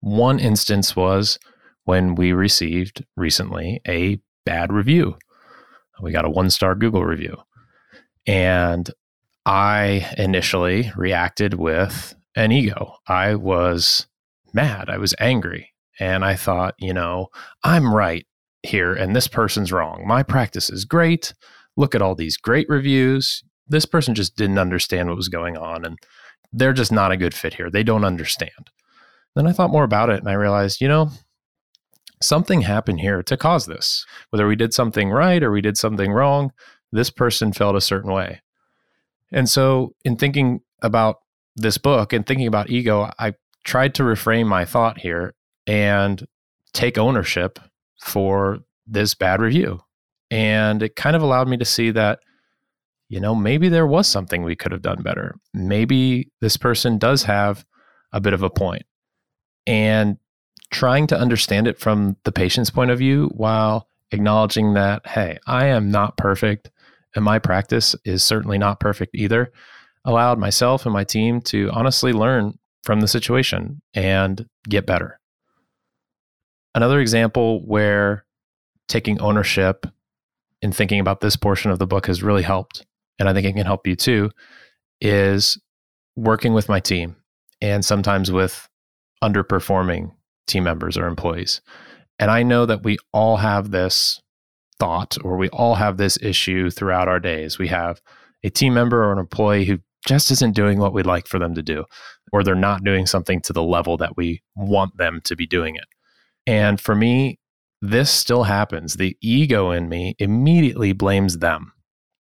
One 0.00 0.40
instance 0.40 0.96
was 0.96 1.38
when 1.84 2.14
we 2.16 2.32
received 2.32 3.04
recently 3.16 3.80
a 3.86 4.20
bad 4.44 4.72
review. 4.72 5.16
We 6.02 6.10
got 6.10 6.24
a 6.24 6.30
one 6.30 6.50
star 6.50 6.74
Google 6.74 7.04
review. 7.04 7.36
And 8.26 8.90
I 9.46 10.12
initially 10.16 10.90
reacted 10.96 11.54
with 11.54 12.14
an 12.34 12.52
ego. 12.52 12.94
I 13.06 13.34
was 13.34 14.06
mad. 14.52 14.88
I 14.88 14.98
was 14.98 15.14
angry. 15.18 15.72
And 16.00 16.24
I 16.24 16.34
thought, 16.34 16.74
you 16.78 16.92
know, 16.92 17.28
I'm 17.62 17.94
right 17.94 18.26
here 18.62 18.94
and 18.94 19.14
this 19.14 19.28
person's 19.28 19.70
wrong. 19.70 20.04
My 20.06 20.22
practice 20.22 20.70
is 20.70 20.84
great. 20.84 21.34
Look 21.76 21.94
at 21.94 22.02
all 22.02 22.14
these 22.14 22.36
great 22.36 22.68
reviews. 22.68 23.44
This 23.68 23.84
person 23.84 24.14
just 24.14 24.36
didn't 24.36 24.58
understand 24.58 25.08
what 25.08 25.16
was 25.16 25.28
going 25.28 25.56
on 25.56 25.84
and 25.84 25.98
they're 26.52 26.72
just 26.72 26.92
not 26.92 27.12
a 27.12 27.16
good 27.16 27.34
fit 27.34 27.54
here. 27.54 27.70
They 27.70 27.82
don't 27.82 28.04
understand. 28.04 28.70
Then 29.34 29.46
I 29.46 29.52
thought 29.52 29.70
more 29.70 29.84
about 29.84 30.10
it 30.10 30.20
and 30.20 30.28
I 30.28 30.34
realized, 30.34 30.80
you 30.80 30.88
know, 30.88 31.10
something 32.22 32.62
happened 32.62 33.00
here 33.00 33.22
to 33.22 33.36
cause 33.36 33.66
this. 33.66 34.06
Whether 34.30 34.46
we 34.46 34.56
did 34.56 34.72
something 34.72 35.10
right 35.10 35.42
or 35.42 35.50
we 35.50 35.60
did 35.60 35.76
something 35.76 36.12
wrong, 36.12 36.52
this 36.94 37.10
person 37.10 37.52
felt 37.52 37.74
a 37.76 37.80
certain 37.80 38.12
way. 38.12 38.40
And 39.32 39.48
so, 39.50 39.94
in 40.04 40.16
thinking 40.16 40.60
about 40.80 41.16
this 41.56 41.76
book 41.76 42.12
and 42.12 42.24
thinking 42.24 42.46
about 42.46 42.70
ego, 42.70 43.10
I 43.18 43.34
tried 43.64 43.94
to 43.96 44.04
reframe 44.04 44.46
my 44.46 44.64
thought 44.64 44.98
here 44.98 45.34
and 45.66 46.26
take 46.72 46.96
ownership 46.96 47.58
for 48.00 48.60
this 48.86 49.14
bad 49.14 49.40
review. 49.40 49.80
And 50.30 50.82
it 50.82 50.94
kind 50.94 51.16
of 51.16 51.22
allowed 51.22 51.48
me 51.48 51.56
to 51.56 51.64
see 51.64 51.90
that, 51.90 52.20
you 53.08 53.20
know, 53.20 53.34
maybe 53.34 53.68
there 53.68 53.86
was 53.86 54.06
something 54.06 54.42
we 54.42 54.56
could 54.56 54.72
have 54.72 54.82
done 54.82 55.02
better. 55.02 55.34
Maybe 55.52 56.30
this 56.40 56.56
person 56.56 56.98
does 56.98 57.24
have 57.24 57.64
a 58.12 58.20
bit 58.20 58.34
of 58.34 58.42
a 58.42 58.50
point. 58.50 58.84
And 59.66 60.18
trying 60.70 61.06
to 61.08 61.18
understand 61.18 61.66
it 61.66 61.78
from 61.78 62.16
the 62.24 62.32
patient's 62.32 62.70
point 62.70 62.90
of 62.90 62.98
view 62.98 63.30
while 63.34 63.88
acknowledging 64.12 64.74
that, 64.74 65.06
hey, 65.06 65.38
I 65.46 65.66
am 65.66 65.90
not 65.90 66.16
perfect 66.16 66.70
and 67.14 67.24
my 67.24 67.38
practice 67.38 67.94
is 68.04 68.22
certainly 68.22 68.58
not 68.58 68.80
perfect 68.80 69.14
either 69.14 69.52
allowed 70.04 70.38
myself 70.38 70.84
and 70.84 70.92
my 70.92 71.04
team 71.04 71.40
to 71.40 71.70
honestly 71.72 72.12
learn 72.12 72.58
from 72.82 73.00
the 73.00 73.08
situation 73.08 73.80
and 73.94 74.46
get 74.68 74.86
better. 74.86 75.18
Another 76.74 77.00
example 77.00 77.64
where 77.64 78.24
taking 78.88 79.20
ownership 79.20 79.86
and 80.60 80.74
thinking 80.74 81.00
about 81.00 81.20
this 81.20 81.36
portion 81.36 81.70
of 81.70 81.78
the 81.78 81.86
book 81.86 82.06
has 82.06 82.22
really 82.22 82.42
helped, 82.42 82.84
and 83.18 83.28
I 83.28 83.32
think 83.32 83.46
it 83.46 83.54
can 83.54 83.66
help 83.66 83.86
you 83.86 83.96
too, 83.96 84.30
is 85.00 85.58
working 86.16 86.52
with 86.52 86.68
my 86.68 86.80
team 86.80 87.16
and 87.60 87.84
sometimes 87.84 88.30
with 88.30 88.68
underperforming 89.22 90.12
team 90.46 90.64
members 90.64 90.98
or 90.98 91.06
employees. 91.06 91.60
And 92.18 92.30
I 92.30 92.42
know 92.42 92.66
that 92.66 92.84
we 92.84 92.98
all 93.12 93.38
have 93.38 93.70
this 93.70 94.20
thought 94.78 95.16
or 95.22 95.36
we 95.36 95.48
all 95.50 95.74
have 95.74 95.96
this 95.96 96.18
issue 96.20 96.70
throughout 96.70 97.08
our 97.08 97.20
days. 97.20 97.58
We 97.58 97.68
have 97.68 98.00
a 98.42 98.50
team 98.50 98.74
member 98.74 99.02
or 99.04 99.12
an 99.12 99.18
employee 99.18 99.64
who 99.64 99.78
just 100.06 100.30
isn't 100.30 100.54
doing 100.54 100.78
what 100.78 100.92
we'd 100.92 101.06
like 101.06 101.26
for 101.26 101.38
them 101.38 101.54
to 101.54 101.62
do, 101.62 101.84
or 102.32 102.42
they're 102.42 102.54
not 102.54 102.84
doing 102.84 103.06
something 103.06 103.40
to 103.42 103.52
the 103.52 103.62
level 103.62 103.96
that 103.96 104.16
we 104.16 104.42
want 104.54 104.96
them 104.96 105.20
to 105.24 105.36
be 105.36 105.46
doing 105.46 105.76
it. 105.76 105.86
And 106.46 106.80
for 106.80 106.94
me, 106.94 107.38
this 107.80 108.10
still 108.10 108.44
happens. 108.44 108.94
The 108.94 109.16
ego 109.20 109.70
in 109.70 109.88
me 109.88 110.14
immediately 110.18 110.92
blames 110.92 111.38
them. 111.38 111.72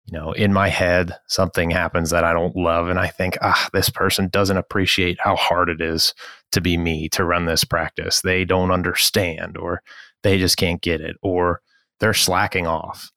You 0.06 0.18
know, 0.18 0.32
in 0.34 0.52
my 0.52 0.68
head, 0.70 1.16
something 1.28 1.72
happens 1.72 2.10
that 2.10 2.24
I 2.24 2.34
don't 2.34 2.56
love. 2.56 2.90
And 2.90 3.00
I 3.00 3.08
think, 3.08 3.38
ah, 3.42 3.70
this 3.72 3.90
person 3.90 4.28
doesn't 4.30 4.58
appreciate 4.58 5.20
how 5.20 5.36
hard 5.36 5.70
it 5.70 5.80
is 5.80 6.14
to 6.52 6.62
be 6.62 6.78
me, 6.78 7.08
to 7.10 7.24
run 7.24 7.46
this 7.46 7.64
practice. 7.64 8.22
They 8.22 8.44
don't 8.44 8.72
understand, 8.72 9.58
or 9.58 9.82
they 10.24 10.38
just 10.38 10.58
can't 10.58 10.82
get 10.82 11.02
it, 11.02 11.16
or 11.22 11.62
they're 12.02 12.14
slacking 12.14 12.68
off. 12.68 13.12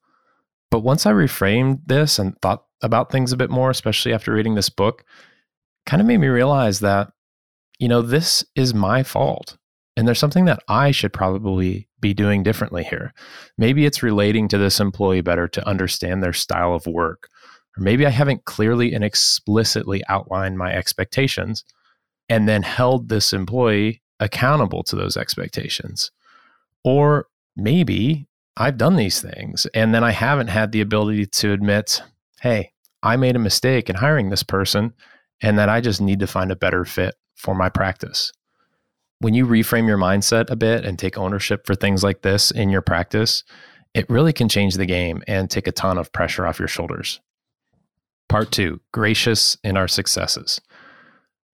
But 0.70 0.80
once 0.80 1.06
I 1.06 1.12
reframed 1.12 1.80
this 1.86 2.18
and 2.18 2.40
thought 2.40 2.64
about 2.82 3.10
things 3.10 3.32
a 3.32 3.36
bit 3.36 3.50
more, 3.50 3.70
especially 3.70 4.12
after 4.12 4.32
reading 4.32 4.54
this 4.54 4.68
book, 4.68 5.04
kind 5.86 6.00
of 6.00 6.06
made 6.06 6.18
me 6.18 6.28
realize 6.28 6.80
that, 6.80 7.12
you 7.78 7.88
know, 7.88 8.02
this 8.02 8.44
is 8.54 8.74
my 8.74 9.02
fault. 9.02 9.56
And 9.96 10.06
there's 10.06 10.18
something 10.18 10.44
that 10.44 10.62
I 10.68 10.90
should 10.90 11.12
probably 11.12 11.88
be 12.00 12.12
doing 12.12 12.42
differently 12.42 12.84
here. 12.84 13.14
Maybe 13.56 13.86
it's 13.86 14.02
relating 14.02 14.48
to 14.48 14.58
this 14.58 14.80
employee 14.80 15.22
better 15.22 15.48
to 15.48 15.66
understand 15.66 16.22
their 16.22 16.32
style 16.32 16.74
of 16.74 16.86
work. 16.86 17.28
Or 17.76 17.82
maybe 17.82 18.04
I 18.04 18.10
haven't 18.10 18.44
clearly 18.44 18.92
and 18.92 19.02
explicitly 19.02 20.02
outlined 20.08 20.58
my 20.58 20.72
expectations 20.72 21.64
and 22.28 22.48
then 22.48 22.62
held 22.62 23.08
this 23.08 23.32
employee 23.32 24.02
accountable 24.20 24.82
to 24.84 24.96
those 24.96 25.16
expectations. 25.16 26.10
Or 26.84 27.28
maybe 27.56 28.26
I've 28.56 28.78
done 28.78 28.96
these 28.96 29.20
things 29.20 29.66
and 29.74 29.94
then 29.94 30.04
I 30.04 30.12
haven't 30.12 30.48
had 30.48 30.72
the 30.72 30.80
ability 30.80 31.26
to 31.26 31.52
admit, 31.52 32.02
hey, 32.40 32.72
I 33.02 33.16
made 33.16 33.36
a 33.36 33.40
mistake 33.40 33.90
in 33.90 33.96
hiring 33.96 34.30
this 34.30 34.42
person 34.42 34.92
and 35.42 35.58
that 35.58 35.68
I 35.68 35.80
just 35.80 36.00
need 36.00 36.20
to 36.20 36.26
find 36.26 36.52
a 36.52 36.56
better 36.56 36.84
fit 36.84 37.14
for 37.34 37.54
my 37.54 37.68
practice 37.68 38.32
when 39.24 39.32
you 39.32 39.46
reframe 39.46 39.86
your 39.86 39.96
mindset 39.96 40.50
a 40.50 40.56
bit 40.56 40.84
and 40.84 40.98
take 40.98 41.16
ownership 41.16 41.66
for 41.66 41.74
things 41.74 42.02
like 42.02 42.20
this 42.20 42.50
in 42.50 42.68
your 42.68 42.82
practice, 42.82 43.42
it 43.94 44.08
really 44.10 44.34
can 44.34 44.50
change 44.50 44.74
the 44.74 44.84
game 44.84 45.22
and 45.26 45.50
take 45.50 45.66
a 45.66 45.72
ton 45.72 45.96
of 45.96 46.12
pressure 46.12 46.46
off 46.46 46.58
your 46.58 46.68
shoulders. 46.68 47.20
Part 48.28 48.50
two 48.52 48.80
gracious 48.92 49.56
in 49.64 49.78
our 49.78 49.88
successes. 49.88 50.60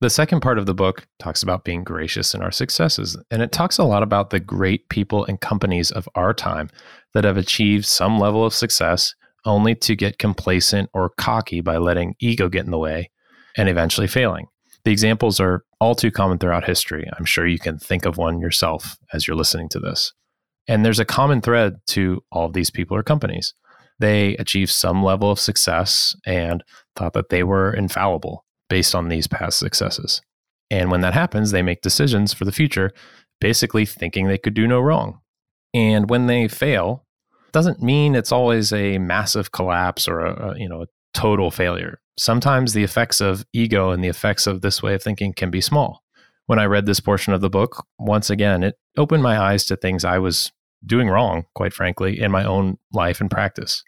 The 0.01 0.09
second 0.09 0.41
part 0.41 0.57
of 0.57 0.65
the 0.65 0.75
book 0.75 1.07
talks 1.19 1.43
about 1.43 1.65
being 1.65 1.85
gracious 1.85 2.35
in 2.35 2.41
our 2.41 2.51
successes, 2.51 3.19
and 3.31 3.43
it 3.43 3.53
talks 3.53 3.77
a 3.77 3.85
lot 3.85 4.03
about 4.03 4.31
the 4.31 4.41
great 4.41 4.89
people 4.89 5.27
and 5.27 5.39
companies 5.39 5.91
of 5.91 6.09
our 6.15 6.33
time 6.33 6.71
that 7.13 7.25
have 7.25 7.37
achieved 7.37 7.85
some 7.85 8.19
level 8.19 8.43
of 8.43 8.55
success 8.55 9.15
only 9.45 9.75
to 9.75 9.95
get 9.95 10.19
complacent 10.19 10.89
or 10.95 11.11
cocky 11.19 11.61
by 11.61 11.77
letting 11.77 12.15
ego 12.19 12.49
get 12.49 12.65
in 12.65 12.71
the 12.71 12.79
way 12.79 13.11
and 13.59 13.69
eventually 13.69 14.07
failing. 14.07 14.47
The 14.85 14.91
examples 14.91 15.39
are 15.39 15.67
all 15.81 15.95
too 15.95 16.11
common 16.11 16.39
throughout 16.39 16.65
history. 16.65 17.07
I'm 17.19 17.27
sure 17.27 17.47
you 17.47 17.59
can 17.59 17.79
think 17.79 18.07
of 18.07 18.17
one 18.17 18.41
yourself 18.41 18.97
as 19.13 19.29
you're 19.29 19.37
listening 19.37 19.69
to 19.71 19.79
this. 19.79 20.15
And 20.67 20.83
there's 20.83 20.99
a 20.99 21.05
common 21.05 21.43
thread 21.43 21.75
to 21.89 22.23
all 22.33 22.47
of 22.47 22.55
these 22.55 22.71
people 22.71 22.97
or 22.97 23.03
companies. 23.03 23.53
They 23.99 24.35
achieved 24.37 24.71
some 24.71 25.05
level 25.05 25.31
of 25.31 25.39
success 25.39 26.17
and 26.25 26.65
thought 26.97 27.13
that 27.13 27.29
they 27.29 27.43
were 27.43 27.75
infallible 27.75 28.47
based 28.71 28.95
on 28.95 29.09
these 29.09 29.27
past 29.27 29.59
successes. 29.59 30.23
And 30.71 30.91
when 30.91 31.03
that 31.03 31.13
happens, 31.13 31.51
they 31.51 31.61
make 31.61 31.83
decisions 31.83 32.33
for 32.33 32.47
the 32.47 32.53
future, 32.53 32.93
basically 33.41 33.85
thinking 33.85 34.27
they 34.27 34.39
could 34.39 34.55
do 34.55 34.67
no 34.67 34.81
wrong. 34.81 35.21
And 35.75 36.09
when 36.09 36.27
they 36.27 36.49
fail, 36.49 37.05
doesn't 37.53 37.83
mean 37.83 38.15
it's 38.15 38.33
always 38.33 38.73
a 38.73 38.97
massive 38.97 39.53
collapse 39.53 40.09
or 40.09 40.21
a, 40.21 40.53
a 40.53 40.59
you 40.59 40.69
know 40.69 40.83
a 40.83 40.87
total 41.13 41.51
failure 41.51 42.01
sometimes 42.21 42.75
the 42.75 42.85
effects 42.85 43.23
of 43.23 43.47
ego 43.55 43.91
and 43.91 44.05
the 44.05 44.09
effects 44.09 44.47
of 44.47 44.61
this 44.61 44.83
way 44.83 44.95
of 44.95 45.03
thinking 45.03 45.33
can 45.33 45.51
be 45.51 45.61
small. 45.61 46.05
When 46.47 46.59
I 46.59 46.67
read 46.67 46.85
this 46.85 47.01
portion 47.01 47.33
of 47.33 47.41
the 47.41 47.49
book, 47.49 47.87
once 47.99 48.29
again, 48.29 48.63
it 48.63 48.79
opened 48.99 49.23
my 49.23 49.39
eyes 49.39 49.65
to 49.67 49.77
things 49.77 50.05
I 50.05 50.19
was 50.19 50.53
doing 50.85 51.09
wrong, 51.09 51.47
quite 51.55 51.73
frankly, 51.73 52.21
in 52.21 52.31
my 52.31 52.45
own 52.45 52.77
life 52.93 53.21
and 53.21 53.31
practice. 53.31 53.83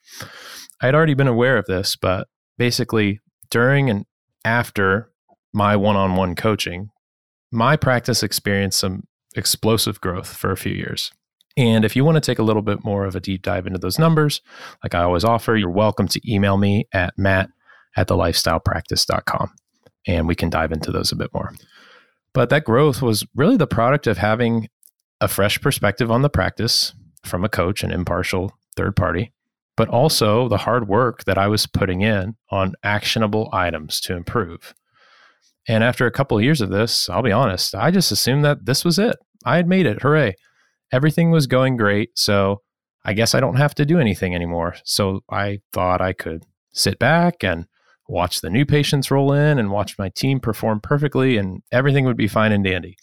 I 0.81 0.87
had 0.87 0.95
already 0.95 1.15
been 1.15 1.29
aware 1.29 1.59
of 1.59 1.67
this, 1.67 1.95
but 1.95 2.29
basically, 2.57 3.21
during 3.51 3.91
and 3.91 4.07
after 4.45 5.11
my 5.53 5.77
one 5.77 5.97
on 5.97 6.17
one 6.17 6.35
coaching, 6.35 6.91
my 7.51 7.77
practice 7.77 8.23
experienced 8.23 8.79
some 8.79 9.07
explosive 9.37 10.01
growth 10.01 10.29
for 10.29 10.51
a 10.51 10.57
few 10.57 10.73
years. 10.73 11.13
And 11.57 11.85
if 11.85 11.95
you 11.95 12.05
want 12.05 12.17
to 12.17 12.21
take 12.21 12.39
a 12.39 12.43
little 12.43 12.63
bit 12.63 12.85
more 12.85 13.05
of 13.05 13.15
a 13.15 13.21
deep 13.21 13.43
dive 13.43 13.67
into 13.67 13.79
those 13.79 13.99
numbers, 13.99 14.41
like 14.83 14.95
I 14.95 15.03
always 15.03 15.25
offer, 15.25 15.55
you're 15.55 15.71
welcome 15.71 16.09
to 16.09 16.33
email 16.33 16.57
me 16.57 16.89
at 16.93 17.19
matt 17.19 17.51
at 17.97 18.09
thelifestylepractice.com. 18.09 19.53
And 20.07 20.27
we 20.27 20.35
can 20.35 20.51
dive 20.51 20.73
into 20.73 20.91
those 20.91 21.13
a 21.13 21.17
bit 21.17 21.33
more. 21.35 21.53
But 22.33 22.49
that 22.49 22.65
growth 22.65 23.03
was 23.03 23.27
really 23.35 23.59
the 23.59 23.67
product 23.67 24.07
of 24.07 24.19
having 24.19 24.69
a 25.21 25.29
fresh 25.29 25.61
perspective 25.61 26.11
on 26.11 26.23
the 26.23 26.31
practice 26.31 26.95
from 27.23 27.45
a 27.45 27.49
coach, 27.49 27.85
an 27.85 27.93
impartial 27.93 28.53
third 28.75 28.97
party, 28.97 29.33
but 29.83 29.89
also 29.89 30.47
the 30.47 30.59
hard 30.59 30.87
work 30.87 31.25
that 31.25 31.37
I 31.37 31.49
was 31.49 31.67
putting 31.67 32.03
in 32.03 32.37
on 32.51 32.75
actionable 32.85 33.49
items 33.53 34.01
to 34.03 34.15
improve. 34.15 34.75
And 35.67 35.83
after 35.83 36.07
a 36.07 36.13
couple 36.13 36.39
of 36.39 36.45
years 36.45 36.61
of 36.61 36.71
this, 36.71 37.09
I'll 37.09 37.21
be 37.21 37.33
honest, 37.33 37.75
I 37.75 37.91
just 37.91 38.13
assumed 38.13 38.45
that 38.45 38.65
this 38.65 38.85
was 38.85 38.97
it. 38.97 39.17
I 39.45 39.57
had 39.57 39.67
made 39.67 39.87
it. 39.87 40.01
Hooray. 40.01 40.37
Everything 40.93 41.33
was 41.33 41.49
going 41.49 41.77
great. 41.77 42.17
So 42.17 42.63
I 43.05 43.13
guess 43.13 43.35
I 43.35 43.41
don't 43.41 43.57
have 43.57 43.75
to 43.75 43.85
do 43.85 43.99
anything 43.99 44.37
anymore. 44.37 44.77
So 44.85 45.25
I 45.29 45.59
thought 45.73 46.01
I 46.01 46.13
could 46.13 46.45
sit 46.71 47.01
back 47.01 47.43
and 47.43 47.67
watch 48.09 48.41
the 48.41 48.51
new 48.51 48.65
patients 48.65 49.11
roll 49.11 49.33
in 49.33 49.59
and 49.59 49.73
watch 49.73 49.99
my 49.99 50.11
team 50.11 50.39
perform 50.39 50.79
perfectly, 50.81 51.39
and 51.39 51.61
everything 51.73 52.05
would 52.05 52.17
be 52.17 52.29
fine 52.29 52.53
and 52.53 52.63
dandy. 52.63 52.97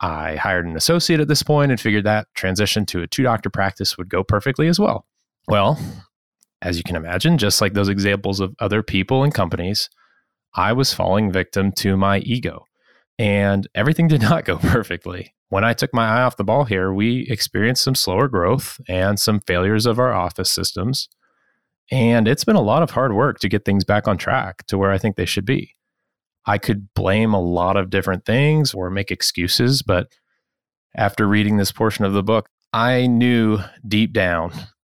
I 0.00 0.36
hired 0.36 0.66
an 0.66 0.76
associate 0.76 1.18
at 1.18 1.26
this 1.26 1.42
point 1.42 1.72
and 1.72 1.80
figured 1.80 2.04
that 2.04 2.28
transition 2.36 2.86
to 2.86 3.02
a 3.02 3.08
two 3.08 3.24
doctor 3.24 3.50
practice 3.50 3.98
would 3.98 4.08
go 4.08 4.22
perfectly 4.22 4.68
as 4.68 4.78
well. 4.78 5.04
Well, 5.48 5.80
as 6.62 6.78
you 6.78 6.84
can 6.84 6.96
imagine, 6.96 7.38
just 7.38 7.60
like 7.60 7.74
those 7.74 7.88
examples 7.88 8.40
of 8.40 8.54
other 8.60 8.82
people 8.82 9.24
and 9.24 9.34
companies, 9.34 9.90
I 10.54 10.72
was 10.72 10.94
falling 10.94 11.32
victim 11.32 11.72
to 11.72 11.96
my 11.96 12.18
ego. 12.20 12.64
And 13.18 13.66
everything 13.74 14.08
did 14.08 14.22
not 14.22 14.44
go 14.44 14.56
perfectly. 14.58 15.34
When 15.48 15.64
I 15.64 15.74
took 15.74 15.92
my 15.92 16.06
eye 16.06 16.22
off 16.22 16.38
the 16.38 16.44
ball 16.44 16.64
here, 16.64 16.92
we 16.92 17.26
experienced 17.28 17.82
some 17.82 17.94
slower 17.94 18.26
growth 18.28 18.80
and 18.88 19.20
some 19.20 19.40
failures 19.40 19.84
of 19.84 19.98
our 19.98 20.12
office 20.12 20.50
systems. 20.50 21.08
And 21.90 22.26
it's 22.26 22.44
been 22.44 22.56
a 22.56 22.62
lot 22.62 22.82
of 22.82 22.92
hard 22.92 23.12
work 23.12 23.40
to 23.40 23.48
get 23.48 23.66
things 23.66 23.84
back 23.84 24.08
on 24.08 24.16
track 24.16 24.64
to 24.68 24.78
where 24.78 24.92
I 24.92 24.98
think 24.98 25.16
they 25.16 25.26
should 25.26 25.44
be. 25.44 25.74
I 26.46 26.58
could 26.58 26.94
blame 26.94 27.34
a 27.34 27.40
lot 27.40 27.76
of 27.76 27.90
different 27.90 28.24
things 28.24 28.72
or 28.72 28.88
make 28.88 29.10
excuses, 29.10 29.82
but 29.82 30.08
after 30.96 31.28
reading 31.28 31.56
this 31.56 31.70
portion 31.70 32.04
of 32.04 32.14
the 32.14 32.22
book, 32.22 32.48
I 32.72 33.06
knew 33.06 33.58
deep 33.86 34.12
down 34.12 34.52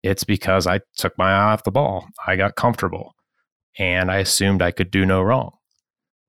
it's 0.06 0.24
because 0.24 0.68
I 0.68 0.82
took 0.96 1.18
my 1.18 1.32
eye 1.32 1.54
off 1.54 1.64
the 1.64 1.72
ball. 1.72 2.08
I 2.28 2.36
got 2.36 2.56
comfortable 2.56 3.16
and 3.80 4.12
I 4.12 4.18
assumed 4.18 4.62
I 4.62 4.72
could 4.72 4.92
do 4.92 5.04
no 5.04 5.22
wrong. 5.22 5.58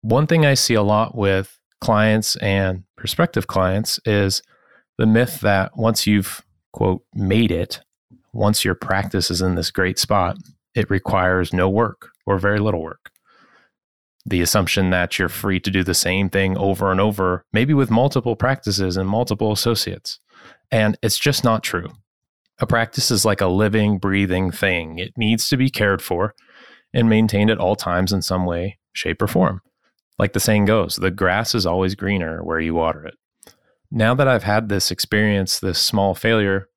One 0.01 0.27
thing 0.27 0.47
I 0.47 0.55
see 0.55 0.75
a 0.75 0.83
lot 0.83 1.15
with 1.15 1.59
clients 1.83 2.37
and 2.37 2.85
prospective 2.97 3.47
clients 3.47 4.01
is 4.07 4.43
the 4.97 5.07
myth 5.07 5.41
that 5.41 5.77
once 5.77 6.07
you've, 6.07 6.43
quote, 6.73 7.03
made 7.15 7.53
it, 7.53 7.81
once 8.33 8.65
your 8.65 8.75
practice 8.75 9.31
is 9.31 9.43
in 9.43 9.57
this 9.57 9.71
great 9.71 9.99
spot, 9.99 10.39
it 10.75 10.89
requires 10.89 11.53
no 11.53 11.69
work 11.69 12.13
or 12.25 12.39
very 12.39 12.59
little 12.59 12.83
work. 12.83 13.11
The 14.25 14.41
assumption 14.41 14.89
that 14.91 15.19
you're 15.19 15.29
free 15.29 15.61
to 15.61 15.71
do 15.71 15.85
the 15.85 15.95
same 15.95 16.31
thing 16.31 16.57
over 16.57 16.91
and 16.91 17.01
over, 17.01 17.45
maybe 17.53 17.75
with 17.75 17.91
multiple 17.91 18.37
practices 18.37 18.97
and 18.97 19.09
multiple 19.09 19.53
associates. 19.53 20.19
And 20.71 20.97
it's 21.03 21.19
just 21.19 21.45
not 21.45 21.63
true. 21.63 21.91
A 22.59 22.67
practice 22.67 23.11
is 23.11 23.25
like 23.25 23.41
a 23.41 23.49
living, 23.49 23.99
breathing 23.99 24.51
thing. 24.51 24.99
It 24.99 25.13
needs 25.17 25.49
to 25.49 25.57
be 25.57 25.69
cared 25.69 26.01
for 26.01 26.35
and 26.95 27.09
maintained 27.09 27.51
at 27.51 27.59
all 27.59 27.77
times 27.77 28.13
in 28.13 28.23
some 28.23 28.47
way, 28.47 28.79
shape, 28.93 29.21
or 29.21 29.27
form. 29.27 29.61
Like 30.19 30.33
the 30.33 30.41
saying 30.41 30.65
goes, 30.65 30.97
the 30.97 31.11
grass 31.11 31.55
is 31.55 31.67
always 31.67 31.95
greener 31.95 32.43
where 32.43 32.61
you 32.61 32.75
water 32.75 33.05
it. 33.05 33.15
Now 33.91 34.15
that 34.15 34.27
I've 34.27 34.45
had 34.45 34.69
this 34.69 34.91
experience, 34.91 35.61
this 35.61 35.79
small 35.79 36.15
failure, 36.15 36.69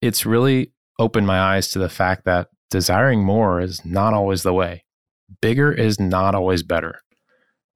it's 0.00 0.24
really 0.24 0.72
opened 0.98 1.26
my 1.26 1.38
eyes 1.38 1.68
to 1.68 1.78
the 1.78 1.88
fact 1.88 2.24
that 2.24 2.48
desiring 2.70 3.24
more 3.24 3.60
is 3.60 3.84
not 3.84 4.14
always 4.14 4.42
the 4.44 4.54
way. 4.54 4.84
Bigger 5.40 5.72
is 5.72 5.98
not 5.98 6.34
always 6.34 6.62
better. 6.62 7.00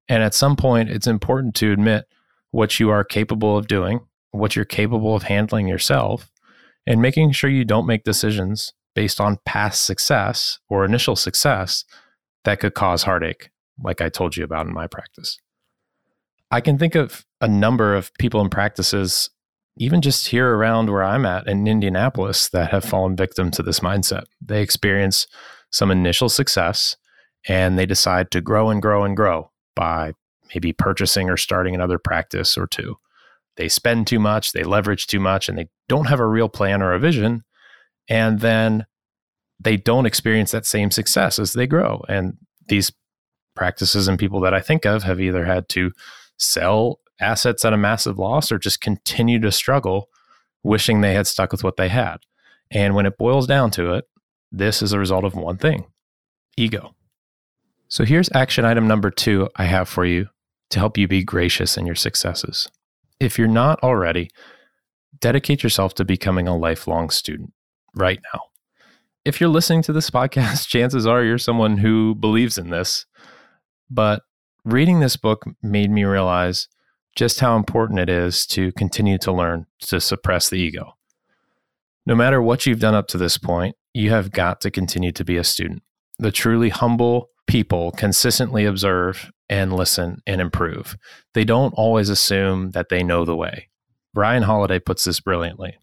And 0.09 0.23
at 0.23 0.35
some 0.35 0.57
point, 0.57 0.90
it's 0.90 1.07
important 1.07 1.54
to 1.57 1.73
admit 1.73 2.07
what 2.52 2.80
you 2.80 2.90
are 2.90 3.04
capable 3.04 3.57
of 3.57 3.66
doing, 3.66 4.00
what 4.30 4.54
you're 4.57 4.64
capable 4.64 5.14
of 5.14 5.25
handling 5.25 5.69
yourself, 5.69 6.30
and 6.87 7.02
making 7.02 7.32
sure 7.32 7.50
you 7.50 7.64
don't 7.64 7.87
make 7.87 8.04
decisions 8.04 8.72
based 8.94 9.20
on 9.20 9.38
past 9.44 9.87
success 9.87 10.58
or 10.68 10.84
initial 10.84 11.16
success 11.16 11.84
that 12.44 12.60
could 12.60 12.75
cause 12.75 13.02
heartache, 13.02 13.50
like 13.82 14.00
I 14.00 14.08
told 14.08 14.37
you 14.37 14.44
about 14.44 14.66
in 14.66 14.72
my 14.72 14.87
practice. 14.87 15.38
I 16.50 16.60
can 16.60 16.78
think 16.78 16.94
of 16.94 17.25
a 17.40 17.49
number 17.49 17.94
of 17.94 18.12
people 18.14 18.40
and 18.40 18.50
practices 18.50 19.30
even 19.76 20.02
just 20.02 20.26
here 20.26 20.54
around 20.54 20.90
where 20.90 21.02
I'm 21.02 21.25
at 21.25 21.46
in 21.46 21.66
Indianapolis 21.66 22.49
that 22.50 22.70
have 22.70 22.84
fallen 22.84 23.16
victim 23.16 23.50
to 23.52 23.62
this 23.62 23.80
mindset. 23.80 24.25
They 24.40 24.62
experience 24.62 25.26
some 25.70 25.90
initial 25.90 26.28
success 26.28 26.96
and 27.49 27.78
they 27.78 27.87
decide 27.87 28.30
to 28.32 28.40
grow 28.40 28.68
and 28.68 28.82
grow 28.82 29.04
and 29.04 29.16
grow 29.16 29.50
by 29.75 30.12
maybe 30.54 30.72
purchasing 30.72 31.30
or 31.30 31.37
starting 31.37 31.75
another 31.75 31.99
practice 31.99 32.58
or 32.58 32.66
two. 32.66 32.96
They 33.60 33.68
spend 33.68 34.06
too 34.06 34.18
much, 34.18 34.52
they 34.52 34.64
leverage 34.64 35.06
too 35.06 35.20
much, 35.20 35.46
and 35.46 35.58
they 35.58 35.68
don't 35.86 36.06
have 36.06 36.18
a 36.18 36.26
real 36.26 36.48
plan 36.48 36.80
or 36.80 36.94
a 36.94 36.98
vision. 36.98 37.44
And 38.08 38.40
then 38.40 38.86
they 39.62 39.76
don't 39.76 40.06
experience 40.06 40.50
that 40.52 40.64
same 40.64 40.90
success 40.90 41.38
as 41.38 41.52
they 41.52 41.66
grow. 41.66 42.02
And 42.08 42.38
these 42.68 42.90
practices 43.54 44.08
and 44.08 44.18
people 44.18 44.40
that 44.40 44.54
I 44.54 44.62
think 44.62 44.86
of 44.86 45.02
have 45.02 45.20
either 45.20 45.44
had 45.44 45.68
to 45.70 45.92
sell 46.38 47.00
assets 47.20 47.62
at 47.62 47.74
a 47.74 47.76
massive 47.76 48.18
loss 48.18 48.50
or 48.50 48.58
just 48.58 48.80
continue 48.80 49.38
to 49.40 49.52
struggle, 49.52 50.08
wishing 50.62 51.02
they 51.02 51.12
had 51.12 51.26
stuck 51.26 51.52
with 51.52 51.62
what 51.62 51.76
they 51.76 51.90
had. 51.90 52.20
And 52.70 52.94
when 52.94 53.04
it 53.04 53.18
boils 53.18 53.46
down 53.46 53.70
to 53.72 53.92
it, 53.92 54.06
this 54.50 54.80
is 54.80 54.94
a 54.94 54.98
result 54.98 55.24
of 55.24 55.34
one 55.34 55.58
thing 55.58 55.84
ego. 56.56 56.94
So 57.88 58.06
here's 58.06 58.30
action 58.32 58.64
item 58.64 58.88
number 58.88 59.10
two 59.10 59.50
I 59.56 59.64
have 59.64 59.86
for 59.86 60.06
you 60.06 60.28
to 60.70 60.78
help 60.78 60.96
you 60.96 61.06
be 61.06 61.22
gracious 61.22 61.76
in 61.76 61.84
your 61.84 61.94
successes. 61.94 62.70
If 63.20 63.38
you're 63.38 63.48
not 63.48 63.78
already, 63.82 64.30
dedicate 65.20 65.62
yourself 65.62 65.94
to 65.94 66.04
becoming 66.04 66.48
a 66.48 66.56
lifelong 66.56 67.10
student 67.10 67.52
right 67.94 68.20
now. 68.32 68.40
If 69.24 69.40
you're 69.40 69.50
listening 69.50 69.82
to 69.82 69.92
this 69.92 70.10
podcast, 70.18 70.66
chances 70.66 71.06
are 71.06 71.22
you're 71.22 71.38
someone 71.38 71.76
who 71.76 72.14
believes 72.14 72.58
in 72.58 72.70
this. 72.70 73.06
But 73.90 74.22
reading 74.64 75.00
this 75.00 75.16
book 75.16 75.44
made 75.62 75.90
me 75.90 76.04
realize 76.04 76.68
just 77.16 77.40
how 77.40 77.56
important 77.56 77.98
it 77.98 78.08
is 78.08 78.46
to 78.46 78.72
continue 78.72 79.18
to 79.18 79.32
learn 79.32 79.66
to 79.80 80.00
suppress 80.00 80.48
the 80.48 80.56
ego. 80.56 80.96
No 82.06 82.14
matter 82.14 82.40
what 82.40 82.66
you've 82.66 82.80
done 82.80 82.94
up 82.94 83.08
to 83.08 83.18
this 83.18 83.36
point, 83.36 83.76
you 83.92 84.10
have 84.10 84.30
got 84.30 84.60
to 84.62 84.70
continue 84.70 85.12
to 85.12 85.24
be 85.24 85.36
a 85.36 85.44
student. 85.44 85.82
The 86.18 86.30
truly 86.30 86.68
humble 86.68 87.30
people 87.50 87.90
consistently 87.90 88.64
observe 88.64 89.33
and 89.49 89.73
listen 89.73 90.23
and 90.25 90.40
improve. 90.40 90.97
They 91.35 91.45
don't 91.45 91.73
always 91.73 92.09
assume 92.09 92.71
that 92.71 92.90
they 92.90 93.02
know 93.02 93.25
the 93.25 93.35
way. 93.35 93.69
Ryan 94.14 94.45
Holiday 94.45 94.78
puts 94.78 95.04
this 95.04 95.19
brilliantly. 95.19 95.76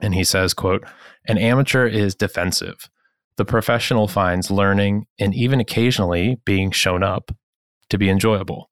And 0.00 0.14
he 0.14 0.24
says, 0.24 0.54
quote, 0.54 0.84
an 1.28 1.36
amateur 1.36 1.86
is 1.86 2.14
defensive. 2.14 2.88
The 3.36 3.44
professional 3.44 4.08
finds 4.08 4.50
learning 4.50 5.06
and 5.18 5.34
even 5.34 5.60
occasionally 5.60 6.40
being 6.46 6.70
shown 6.70 7.02
up 7.02 7.30
to 7.90 7.98
be 7.98 8.08
enjoyable. 8.08 8.70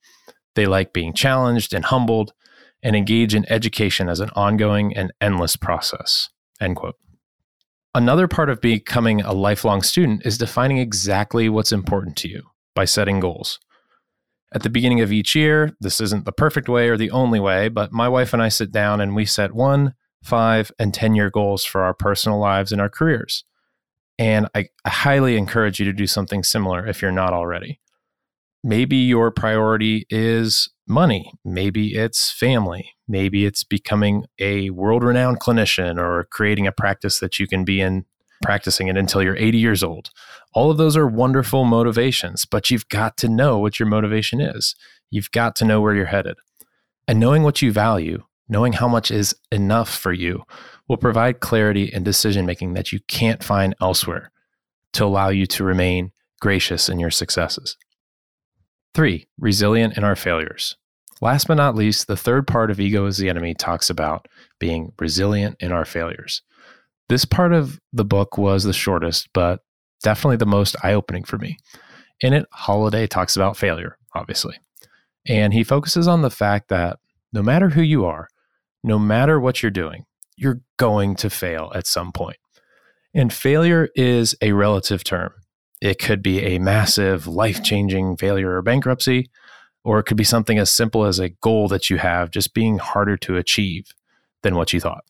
They 0.54 0.64
like 0.64 0.94
being 0.94 1.12
challenged 1.12 1.74
and 1.74 1.84
humbled 1.84 2.32
and 2.82 2.96
engage 2.96 3.34
in 3.34 3.44
education 3.52 4.08
as 4.08 4.20
an 4.20 4.30
ongoing 4.34 4.96
and 4.96 5.12
endless 5.20 5.56
process. 5.56 6.30
End 6.58 6.76
quote. 6.76 6.96
Another 7.94 8.28
part 8.28 8.50
of 8.50 8.60
becoming 8.60 9.20
a 9.20 9.32
lifelong 9.32 9.82
student 9.82 10.24
is 10.24 10.38
defining 10.38 10.78
exactly 10.78 11.48
what's 11.48 11.72
important 11.72 12.16
to 12.18 12.28
you 12.28 12.42
by 12.74 12.84
setting 12.84 13.18
goals. 13.18 13.58
At 14.54 14.62
the 14.62 14.70
beginning 14.70 15.00
of 15.00 15.12
each 15.12 15.34
year, 15.34 15.76
this 15.80 16.00
isn't 16.00 16.24
the 16.24 16.32
perfect 16.32 16.68
way 16.68 16.88
or 16.88 16.96
the 16.96 17.10
only 17.10 17.40
way, 17.40 17.68
but 17.68 17.92
my 17.92 18.08
wife 18.08 18.32
and 18.32 18.42
I 18.42 18.48
sit 18.48 18.70
down 18.70 19.00
and 19.00 19.16
we 19.16 19.24
set 19.24 19.54
one, 19.54 19.94
five, 20.22 20.70
and 20.78 20.94
10 20.94 21.14
year 21.14 21.30
goals 21.30 21.64
for 21.64 21.82
our 21.82 21.94
personal 21.94 22.38
lives 22.38 22.70
and 22.70 22.80
our 22.80 22.88
careers. 22.88 23.44
And 24.18 24.48
I, 24.54 24.68
I 24.84 24.90
highly 24.90 25.36
encourage 25.36 25.80
you 25.80 25.86
to 25.86 25.92
do 25.92 26.06
something 26.06 26.44
similar 26.44 26.86
if 26.86 27.02
you're 27.02 27.10
not 27.10 27.32
already. 27.32 27.80
Maybe 28.62 28.96
your 28.96 29.30
priority 29.30 30.06
is 30.10 30.68
money. 30.90 31.32
Maybe 31.44 31.94
it's 31.94 32.30
family. 32.30 32.92
Maybe 33.08 33.46
it's 33.46 33.64
becoming 33.64 34.26
a 34.38 34.70
world 34.70 35.02
renowned 35.02 35.40
clinician 35.40 35.98
or 35.98 36.26
creating 36.30 36.66
a 36.66 36.72
practice 36.72 37.20
that 37.20 37.38
you 37.38 37.46
can 37.46 37.64
be 37.64 37.80
in 37.80 38.04
practicing 38.42 38.88
it 38.88 38.96
until 38.96 39.22
you're 39.22 39.36
80 39.36 39.58
years 39.58 39.82
old. 39.82 40.10
All 40.54 40.70
of 40.70 40.76
those 40.76 40.96
are 40.96 41.06
wonderful 41.06 41.64
motivations, 41.64 42.44
but 42.44 42.70
you've 42.70 42.88
got 42.88 43.16
to 43.18 43.28
know 43.28 43.58
what 43.58 43.78
your 43.78 43.88
motivation 43.88 44.40
is. 44.40 44.74
You've 45.10 45.30
got 45.30 45.56
to 45.56 45.64
know 45.64 45.80
where 45.80 45.94
you're 45.94 46.06
headed. 46.06 46.36
And 47.06 47.20
knowing 47.20 47.42
what 47.42 47.62
you 47.62 47.72
value, 47.72 48.24
knowing 48.48 48.74
how 48.74 48.88
much 48.88 49.10
is 49.10 49.34
enough 49.52 49.94
for 49.94 50.12
you, 50.12 50.42
will 50.88 50.96
provide 50.96 51.40
clarity 51.40 51.92
and 51.92 52.04
decision 52.04 52.46
making 52.46 52.74
that 52.74 52.92
you 52.92 53.00
can't 53.08 53.44
find 53.44 53.74
elsewhere 53.80 54.32
to 54.94 55.04
allow 55.04 55.28
you 55.28 55.46
to 55.46 55.64
remain 55.64 56.12
gracious 56.40 56.88
in 56.88 56.98
your 56.98 57.10
successes. 57.10 57.76
Three, 58.94 59.28
resilient 59.38 59.96
in 59.96 60.02
our 60.02 60.16
failures. 60.16 60.76
Last 61.20 61.48
but 61.48 61.54
not 61.54 61.74
least, 61.74 62.06
the 62.06 62.16
third 62.16 62.46
part 62.46 62.70
of 62.70 62.80
Ego 62.80 63.06
is 63.06 63.18
the 63.18 63.28
Enemy 63.28 63.54
talks 63.54 63.90
about 63.90 64.26
being 64.58 64.92
resilient 64.98 65.56
in 65.60 65.70
our 65.70 65.84
failures. 65.84 66.42
This 67.08 67.24
part 67.24 67.52
of 67.52 67.80
the 67.92 68.04
book 68.04 68.38
was 68.38 68.64
the 68.64 68.72
shortest, 68.72 69.28
but 69.34 69.60
definitely 70.02 70.36
the 70.36 70.46
most 70.46 70.76
eye 70.82 70.94
opening 70.94 71.24
for 71.24 71.38
me. 71.38 71.58
In 72.20 72.32
it, 72.32 72.46
Holiday 72.52 73.06
talks 73.06 73.36
about 73.36 73.56
failure, 73.56 73.98
obviously. 74.14 74.56
And 75.26 75.52
he 75.52 75.64
focuses 75.64 76.08
on 76.08 76.22
the 76.22 76.30
fact 76.30 76.68
that 76.68 76.98
no 77.32 77.42
matter 77.42 77.70
who 77.70 77.82
you 77.82 78.04
are, 78.06 78.28
no 78.82 78.98
matter 78.98 79.38
what 79.38 79.62
you're 79.62 79.70
doing, 79.70 80.06
you're 80.36 80.60
going 80.78 81.16
to 81.16 81.28
fail 81.28 81.70
at 81.74 81.86
some 81.86 82.12
point. 82.12 82.38
And 83.12 83.32
failure 83.32 83.88
is 83.94 84.34
a 84.40 84.52
relative 84.52 85.04
term. 85.04 85.32
It 85.82 85.98
could 85.98 86.22
be 86.22 86.40
a 86.40 86.58
massive, 86.58 87.26
life 87.26 87.62
changing 87.62 88.16
failure 88.16 88.56
or 88.56 88.62
bankruptcy, 88.62 89.30
or 89.84 89.98
it 89.98 90.04
could 90.04 90.16
be 90.16 90.24
something 90.24 90.58
as 90.58 90.70
simple 90.70 91.04
as 91.04 91.18
a 91.18 91.30
goal 91.30 91.68
that 91.68 91.90
you 91.90 91.98
have 91.98 92.30
just 92.30 92.54
being 92.54 92.78
harder 92.78 93.16
to 93.18 93.36
achieve 93.36 93.92
than 94.42 94.54
what 94.54 94.72
you 94.72 94.80
thought. 94.80 95.04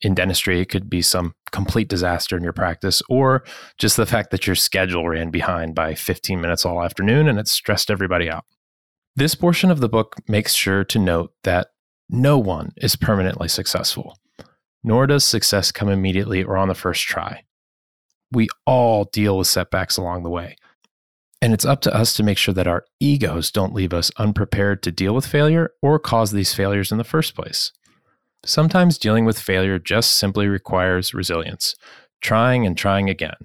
In 0.00 0.14
dentistry, 0.14 0.60
it 0.60 0.68
could 0.68 0.88
be 0.88 1.02
some 1.02 1.34
complete 1.50 1.88
disaster 1.88 2.36
in 2.36 2.44
your 2.44 2.52
practice, 2.52 3.02
or 3.08 3.42
just 3.78 3.96
the 3.96 4.06
fact 4.06 4.30
that 4.30 4.46
your 4.46 4.54
schedule 4.54 5.08
ran 5.08 5.30
behind 5.30 5.74
by 5.74 5.94
15 5.94 6.40
minutes 6.40 6.64
all 6.64 6.82
afternoon 6.82 7.26
and 7.26 7.38
it 7.38 7.48
stressed 7.48 7.90
everybody 7.90 8.30
out. 8.30 8.44
This 9.16 9.34
portion 9.34 9.70
of 9.70 9.80
the 9.80 9.88
book 9.88 10.16
makes 10.28 10.54
sure 10.54 10.84
to 10.84 10.98
note 10.98 11.32
that 11.42 11.68
no 12.08 12.38
one 12.38 12.72
is 12.76 12.94
permanently 12.94 13.48
successful, 13.48 14.16
nor 14.84 15.08
does 15.08 15.24
success 15.24 15.72
come 15.72 15.88
immediately 15.88 16.44
or 16.44 16.56
on 16.56 16.68
the 16.68 16.74
first 16.74 17.02
try. 17.02 17.42
We 18.30 18.48
all 18.64 19.04
deal 19.04 19.36
with 19.36 19.48
setbacks 19.48 19.96
along 19.96 20.22
the 20.22 20.30
way. 20.30 20.56
And 21.40 21.54
it's 21.54 21.64
up 21.64 21.80
to 21.82 21.94
us 21.94 22.14
to 22.14 22.22
make 22.22 22.38
sure 22.38 22.54
that 22.54 22.66
our 22.66 22.84
egos 22.98 23.50
don't 23.50 23.74
leave 23.74 23.92
us 23.92 24.10
unprepared 24.16 24.82
to 24.82 24.92
deal 24.92 25.14
with 25.14 25.26
failure 25.26 25.70
or 25.80 25.98
cause 25.98 26.32
these 26.32 26.54
failures 26.54 26.90
in 26.90 26.98
the 26.98 27.04
first 27.04 27.36
place. 27.36 27.72
Sometimes 28.44 28.98
dealing 28.98 29.24
with 29.24 29.38
failure 29.38 29.78
just 29.78 30.14
simply 30.14 30.48
requires 30.48 31.14
resilience, 31.14 31.76
trying 32.20 32.66
and 32.66 32.76
trying 32.76 33.08
again, 33.08 33.36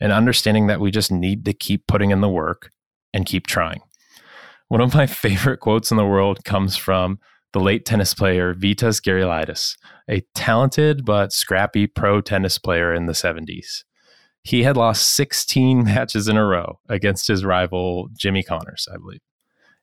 and 0.00 0.12
understanding 0.12 0.66
that 0.66 0.80
we 0.80 0.90
just 0.90 1.12
need 1.12 1.44
to 1.44 1.52
keep 1.52 1.86
putting 1.86 2.10
in 2.10 2.20
the 2.20 2.28
work 2.28 2.70
and 3.14 3.26
keep 3.26 3.46
trying. 3.46 3.80
One 4.68 4.80
of 4.80 4.94
my 4.94 5.06
favorite 5.06 5.58
quotes 5.58 5.90
in 5.90 5.96
the 5.96 6.06
world 6.06 6.44
comes 6.44 6.76
from 6.76 7.20
the 7.52 7.60
late 7.60 7.84
tennis 7.84 8.12
player 8.12 8.54
Vitas 8.54 9.00
Gerulaitis, 9.00 9.76
a 10.10 10.22
talented 10.34 11.04
but 11.04 11.32
scrappy 11.32 11.86
pro 11.86 12.20
tennis 12.20 12.58
player 12.58 12.92
in 12.92 13.06
the 13.06 13.12
70s 13.12 13.84
he 14.46 14.62
had 14.62 14.76
lost 14.76 15.16
16 15.16 15.84
matches 15.84 16.28
in 16.28 16.36
a 16.36 16.46
row 16.46 16.78
against 16.88 17.26
his 17.26 17.44
rival 17.44 18.08
Jimmy 18.16 18.44
Connors, 18.44 18.86
I 18.92 18.96
believe. 18.96 19.20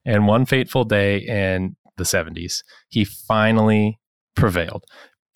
And 0.05 0.25
one 0.25 0.45
fateful 0.45 0.85
day 0.85 1.17
in 1.17 1.75
the 1.97 2.05
70s, 2.05 2.63
he 2.87 3.03
finally 3.03 3.99
prevailed, 4.35 4.85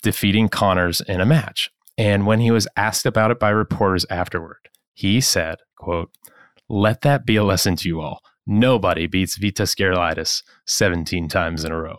defeating 0.02 0.48
Connors 0.48 1.02
in 1.02 1.20
a 1.20 1.26
match. 1.26 1.70
And 1.98 2.26
when 2.26 2.40
he 2.40 2.50
was 2.50 2.66
asked 2.76 3.04
about 3.04 3.30
it 3.30 3.38
by 3.38 3.50
reporters 3.50 4.06
afterward, 4.08 4.68
he 4.94 5.20
said, 5.20 5.58
quote, 5.76 6.10
let 6.70 7.02
that 7.02 7.26
be 7.26 7.36
a 7.36 7.44
lesson 7.44 7.76
to 7.76 7.88
you 7.88 8.00
all. 8.00 8.22
Nobody 8.46 9.06
beats 9.06 9.38
Vitas 9.38 9.76
Gerulaitis 9.76 10.42
17 10.66 11.28
times 11.28 11.64
in 11.64 11.72
a 11.72 11.78
row. 11.78 11.98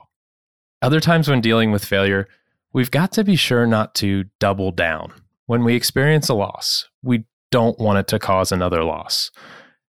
Other 0.82 1.00
times 1.00 1.30
when 1.30 1.42
dealing 1.42 1.72
with 1.72 1.86
failure, 1.86 2.28
we've 2.74 2.92
got 2.92 3.12
to 3.14 3.24
be 3.24 3.36
sure 3.36 3.68
not 3.68 3.94
to 3.96 4.26
double 4.40 4.72
down 4.72 5.14
when 5.50 5.64
we 5.64 5.74
experience 5.74 6.30
a 6.30 6.34
loss, 6.36 6.88
we 7.02 7.26
don't 7.50 7.80
want 7.80 7.98
it 7.98 8.08
to 8.08 8.20
cause 8.20 8.52
another 8.52 8.84
loss. 8.84 9.32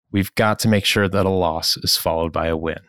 We've 0.09 0.33
got 0.35 0.57
to 0.59 0.69
make 0.69 0.85
sure 0.85 1.09
that 1.09 1.25
a 1.25 1.29
loss 1.29 1.75
is 1.75 1.97
followed 1.97 2.31
by 2.31 2.47
a 2.47 2.55
win. 2.55 2.79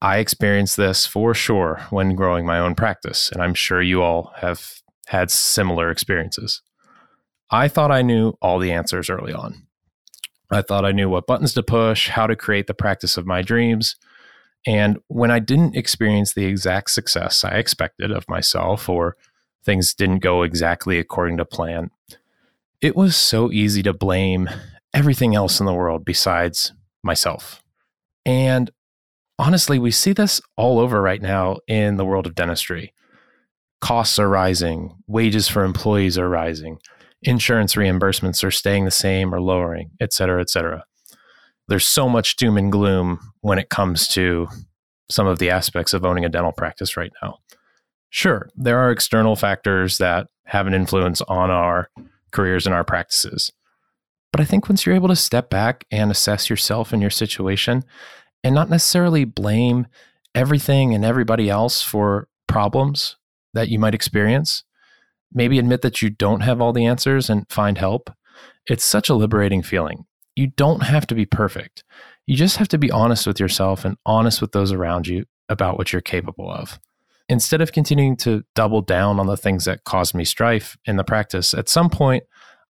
I 0.00 0.16
experienced 0.16 0.78
this 0.78 1.04
for 1.06 1.34
sure 1.34 1.82
when 1.90 2.14
growing 2.14 2.46
my 2.46 2.58
own 2.58 2.74
practice, 2.74 3.30
and 3.30 3.42
I'm 3.42 3.52
sure 3.52 3.82
you 3.82 4.00
all 4.00 4.32
have 4.36 4.76
had 5.08 5.30
similar 5.30 5.90
experiences. 5.90 6.62
I 7.50 7.68
thought 7.68 7.92
I 7.92 8.00
knew 8.00 8.32
all 8.40 8.58
the 8.58 8.72
answers 8.72 9.10
early 9.10 9.34
on. 9.34 9.66
I 10.50 10.62
thought 10.62 10.86
I 10.86 10.92
knew 10.92 11.10
what 11.10 11.26
buttons 11.26 11.52
to 11.52 11.62
push, 11.62 12.08
how 12.08 12.26
to 12.26 12.34
create 12.34 12.66
the 12.66 12.72
practice 12.72 13.18
of 13.18 13.26
my 13.26 13.42
dreams. 13.42 13.96
And 14.66 15.00
when 15.08 15.30
I 15.30 15.38
didn't 15.38 15.76
experience 15.76 16.32
the 16.32 16.46
exact 16.46 16.92
success 16.92 17.44
I 17.44 17.58
expected 17.58 18.10
of 18.10 18.26
myself 18.26 18.88
or 18.88 19.18
things 19.64 19.94
didn't 19.94 20.20
go 20.20 20.42
exactly 20.42 20.98
according 20.98 21.36
to 21.36 21.44
plan, 21.44 21.90
it 22.80 22.96
was 22.96 23.16
so 23.16 23.50
easy 23.52 23.82
to 23.82 23.92
blame 23.92 24.48
everything 24.94 25.34
else 25.34 25.60
in 25.60 25.66
the 25.66 25.74
world 25.74 26.04
besides 26.04 26.72
myself. 27.02 27.62
And 28.24 28.70
honestly, 29.38 29.78
we 29.78 29.90
see 29.90 30.12
this 30.12 30.40
all 30.56 30.78
over 30.78 31.00
right 31.00 31.22
now 31.22 31.58
in 31.66 31.96
the 31.96 32.04
world 32.04 32.26
of 32.26 32.34
dentistry. 32.34 32.92
Costs 33.80 34.18
are 34.18 34.28
rising, 34.28 34.94
wages 35.06 35.48
for 35.48 35.64
employees 35.64 36.18
are 36.18 36.28
rising, 36.28 36.78
insurance 37.22 37.74
reimbursements 37.74 38.44
are 38.44 38.50
staying 38.50 38.84
the 38.84 38.90
same 38.90 39.34
or 39.34 39.40
lowering, 39.40 39.90
et 40.00 40.12
cetera, 40.12 40.40
et 40.40 40.50
cetera. 40.50 40.84
There's 41.68 41.86
so 41.86 42.08
much 42.08 42.36
doom 42.36 42.56
and 42.56 42.72
gloom 42.72 43.20
when 43.40 43.58
it 43.58 43.70
comes 43.70 44.08
to 44.08 44.48
some 45.10 45.26
of 45.26 45.38
the 45.38 45.50
aspects 45.50 45.94
of 45.94 46.04
owning 46.04 46.24
a 46.24 46.28
dental 46.28 46.52
practice 46.52 46.96
right 46.96 47.12
now. 47.22 47.38
Sure, 48.10 48.48
there 48.56 48.78
are 48.78 48.90
external 48.90 49.36
factors 49.36 49.98
that 49.98 50.26
have 50.46 50.66
an 50.66 50.74
influence 50.74 51.20
on 51.22 51.50
our 51.50 51.88
careers 52.32 52.66
and 52.66 52.74
our 52.74 52.84
practices. 52.84 53.52
But 54.32 54.40
I 54.40 54.44
think 54.44 54.68
once 54.68 54.84
you're 54.84 54.94
able 54.94 55.08
to 55.08 55.16
step 55.16 55.50
back 55.50 55.84
and 55.90 56.10
assess 56.10 56.50
yourself 56.50 56.92
and 56.92 57.00
your 57.00 57.10
situation 57.10 57.84
and 58.44 58.54
not 58.54 58.70
necessarily 58.70 59.24
blame 59.24 59.86
everything 60.34 60.94
and 60.94 61.04
everybody 61.04 61.48
else 61.48 61.82
for 61.82 62.28
problems 62.46 63.16
that 63.54 63.68
you 63.68 63.78
might 63.78 63.94
experience, 63.94 64.64
maybe 65.32 65.58
admit 65.58 65.82
that 65.82 66.02
you 66.02 66.10
don't 66.10 66.40
have 66.40 66.60
all 66.60 66.72
the 66.72 66.86
answers 66.86 67.30
and 67.30 67.48
find 67.48 67.78
help, 67.78 68.10
It's 68.66 68.84
such 68.84 69.08
a 69.08 69.14
liberating 69.14 69.62
feeling. 69.62 70.04
You 70.36 70.48
don't 70.48 70.82
have 70.82 71.06
to 71.08 71.14
be 71.14 71.26
perfect. 71.26 71.82
You 72.26 72.36
just 72.36 72.56
have 72.58 72.68
to 72.68 72.78
be 72.78 72.90
honest 72.90 73.26
with 73.26 73.40
yourself 73.40 73.84
and 73.84 73.96
honest 74.06 74.40
with 74.40 74.52
those 74.52 74.72
around 74.72 75.06
you 75.06 75.24
about 75.48 75.76
what 75.76 75.92
you're 75.92 76.02
capable 76.02 76.50
of. 76.50 76.78
Instead 77.30 77.60
of 77.60 77.70
continuing 77.70 78.16
to 78.16 78.42
double 78.56 78.82
down 78.82 79.20
on 79.20 79.28
the 79.28 79.36
things 79.36 79.64
that 79.64 79.84
caused 79.84 80.16
me 80.16 80.24
strife 80.24 80.76
in 80.84 80.96
the 80.96 81.04
practice, 81.04 81.54
at 81.54 81.68
some 81.68 81.88
point, 81.88 82.24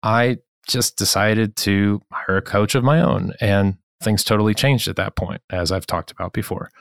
I 0.02 0.38
just 0.66 0.98
decided 0.98 1.58
to 1.58 2.02
hire 2.10 2.38
a 2.38 2.42
coach 2.42 2.74
of 2.74 2.82
my 2.82 3.02
own. 3.02 3.34
And 3.42 3.76
things 4.02 4.24
totally 4.24 4.54
changed 4.54 4.88
at 4.88 4.96
that 4.96 5.18
point, 5.18 5.42
as 5.50 5.74
I've 5.74 5.86
talked 5.86 6.10
about 6.10 6.32
before. 6.32 6.72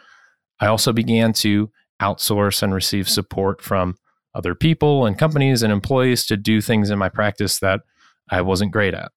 I 0.61 0.67
also 0.69 0.93
began 0.93 1.33
to 1.33 1.69
outsource 2.01 2.63
and 2.63 2.73
receive 2.73 3.09
support 3.09 3.61
from 3.61 3.97
other 4.37 4.55
people 4.55 5.05
and 5.05 5.19
companies 5.19 5.65
and 5.65 5.73
employees 5.73 6.27
to 6.27 6.37
do 6.37 6.61
things 6.61 6.91
in 6.91 6.99
my 7.01 7.09
practice 7.09 7.59
that 7.59 7.81
I 8.29 8.43
wasn't 8.43 8.71
great 8.71 8.95
at. 8.95 9.11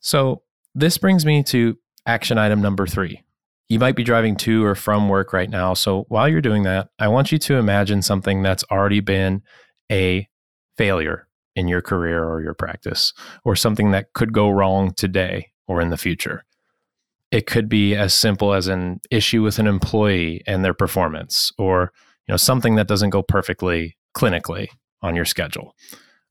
So, 0.00 0.42
this 0.72 0.98
brings 0.98 1.26
me 1.26 1.42
to 1.42 1.76
action 2.06 2.38
item 2.38 2.62
number 2.62 2.86
three. 2.86 3.24
You 3.70 3.78
might 3.78 3.94
be 3.94 4.02
driving 4.02 4.34
to 4.38 4.64
or 4.64 4.74
from 4.74 5.08
work 5.08 5.32
right 5.32 5.48
now. 5.48 5.74
So, 5.74 6.04
while 6.08 6.28
you're 6.28 6.40
doing 6.40 6.64
that, 6.64 6.88
I 6.98 7.06
want 7.06 7.30
you 7.30 7.38
to 7.38 7.54
imagine 7.54 8.02
something 8.02 8.42
that's 8.42 8.64
already 8.68 8.98
been 8.98 9.42
a 9.90 10.28
failure 10.76 11.28
in 11.54 11.68
your 11.68 11.80
career 11.80 12.24
or 12.24 12.42
your 12.42 12.52
practice, 12.52 13.12
or 13.44 13.54
something 13.54 13.92
that 13.92 14.12
could 14.12 14.32
go 14.32 14.50
wrong 14.50 14.92
today 14.92 15.52
or 15.68 15.80
in 15.80 15.90
the 15.90 15.96
future. 15.96 16.44
It 17.30 17.46
could 17.46 17.68
be 17.68 17.94
as 17.94 18.12
simple 18.12 18.54
as 18.54 18.66
an 18.66 19.00
issue 19.08 19.44
with 19.44 19.60
an 19.60 19.68
employee 19.68 20.42
and 20.48 20.64
their 20.64 20.74
performance, 20.74 21.52
or 21.56 21.92
you 22.26 22.32
know 22.32 22.36
something 22.36 22.74
that 22.74 22.88
doesn't 22.88 23.10
go 23.10 23.22
perfectly 23.22 23.96
clinically 24.16 24.66
on 25.00 25.14
your 25.14 25.24
schedule. 25.24 25.76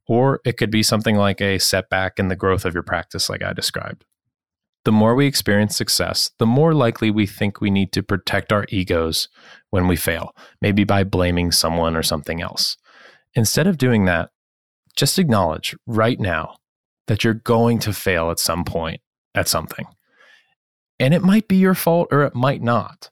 Or 0.09 0.41
it 0.43 0.57
could 0.57 0.71
be 0.71 0.83
something 0.83 1.15
like 1.15 1.39
a 1.39 1.57
setback 1.57 2.19
in 2.19 2.27
the 2.27 2.35
growth 2.35 2.65
of 2.65 2.73
your 2.73 2.83
practice, 2.83 3.29
like 3.29 3.43
I 3.43 3.53
described. 3.53 4.03
The 4.85 4.91
more 4.91 5.13
we 5.13 5.25
experience 5.25 5.75
success, 5.75 6.31
the 6.39 6.45
more 6.45 6.73
likely 6.73 7.11
we 7.11 7.25
think 7.25 7.59
we 7.59 7.69
need 7.69 7.91
to 7.91 8.03
protect 8.03 8.53
our 8.53 8.65
egos 8.69 9.27
when 9.69 9.87
we 9.87 9.95
fail, 9.95 10.33
maybe 10.61 10.83
by 10.83 11.03
blaming 11.03 11.51
someone 11.51 11.95
or 11.95 12.03
something 12.03 12.41
else. 12.41 12.77
Instead 13.35 13.67
of 13.67 13.77
doing 13.77 14.05
that, 14.05 14.29
just 14.95 15.19
acknowledge 15.19 15.75
right 15.85 16.19
now 16.19 16.55
that 17.07 17.23
you're 17.23 17.33
going 17.33 17.79
to 17.79 17.93
fail 17.93 18.31
at 18.31 18.39
some 18.39 18.63
point 18.63 19.01
at 19.35 19.47
something. 19.47 19.85
And 20.99 21.13
it 21.13 21.23
might 21.23 21.47
be 21.47 21.55
your 21.55 21.75
fault 21.75 22.07
or 22.11 22.23
it 22.23 22.35
might 22.35 22.61
not. 22.61 23.09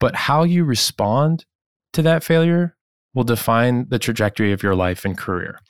But 0.00 0.14
how 0.14 0.44
you 0.44 0.64
respond 0.64 1.44
to 1.92 2.02
that 2.02 2.22
failure 2.22 2.76
will 3.14 3.24
define 3.24 3.88
the 3.88 3.98
trajectory 3.98 4.52
of 4.52 4.62
your 4.62 4.74
life 4.74 5.04
and 5.04 5.16
career. 5.16 5.60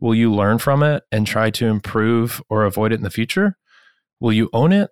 Will 0.00 0.14
you 0.14 0.32
learn 0.32 0.58
from 0.58 0.82
it 0.82 1.04
and 1.10 1.26
try 1.26 1.50
to 1.50 1.66
improve 1.66 2.42
or 2.50 2.64
avoid 2.64 2.92
it 2.92 2.96
in 2.96 3.02
the 3.02 3.10
future? 3.10 3.56
Will 4.20 4.32
you 4.32 4.50
own 4.52 4.72
it 4.72 4.90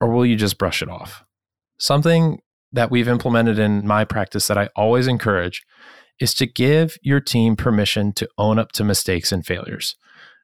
or 0.00 0.10
will 0.10 0.26
you 0.26 0.36
just 0.36 0.58
brush 0.58 0.82
it 0.82 0.88
off? 0.88 1.24
Something 1.78 2.40
that 2.72 2.90
we've 2.90 3.08
implemented 3.08 3.58
in 3.58 3.86
my 3.86 4.04
practice 4.04 4.48
that 4.48 4.58
I 4.58 4.68
always 4.76 5.06
encourage 5.06 5.64
is 6.20 6.34
to 6.34 6.46
give 6.46 6.96
your 7.02 7.20
team 7.20 7.56
permission 7.56 8.12
to 8.14 8.28
own 8.38 8.58
up 8.58 8.72
to 8.72 8.84
mistakes 8.84 9.32
and 9.32 9.44
failures, 9.44 9.96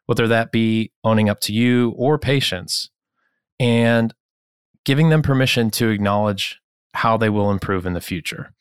whether 0.06 0.28
that 0.28 0.52
be 0.52 0.92
owning 1.04 1.28
up 1.28 1.40
to 1.40 1.52
you 1.52 1.94
or 1.96 2.18
patients, 2.18 2.90
and 3.58 4.14
giving 4.84 5.08
them 5.08 5.22
permission 5.22 5.70
to 5.70 5.88
acknowledge 5.88 6.60
how 6.94 7.16
they 7.16 7.30
will 7.30 7.50
improve 7.50 7.86
in 7.86 7.94
the 7.94 8.00
future. 8.00 8.52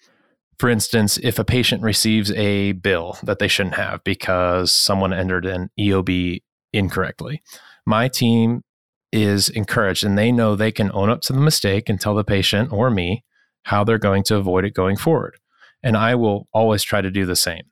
For 0.57 0.69
instance, 0.69 1.17
if 1.17 1.39
a 1.39 1.43
patient 1.43 1.81
receives 1.81 2.31
a 2.31 2.73
bill 2.73 3.17
that 3.23 3.39
they 3.39 3.47
shouldn't 3.47 3.75
have 3.75 4.03
because 4.03 4.71
someone 4.71 5.11
entered 5.11 5.45
an 5.45 5.71
EOB 5.79 6.43
incorrectly, 6.71 7.41
my 7.85 8.07
team 8.07 8.63
is 9.11 9.49
encouraged 9.49 10.03
and 10.03 10.17
they 10.17 10.31
know 10.31 10.55
they 10.55 10.71
can 10.71 10.91
own 10.93 11.09
up 11.09 11.21
to 11.21 11.33
the 11.33 11.39
mistake 11.39 11.89
and 11.89 11.99
tell 11.99 12.15
the 12.15 12.23
patient 12.23 12.71
or 12.71 12.89
me 12.89 13.23
how 13.63 13.83
they're 13.83 13.97
going 13.97 14.23
to 14.23 14.37
avoid 14.37 14.65
it 14.65 14.73
going 14.73 14.97
forward. 14.97 15.37
And 15.83 15.97
I 15.97 16.15
will 16.15 16.47
always 16.53 16.83
try 16.83 17.01
to 17.01 17.11
do 17.11 17.25
the 17.25 17.35
same. 17.35 17.63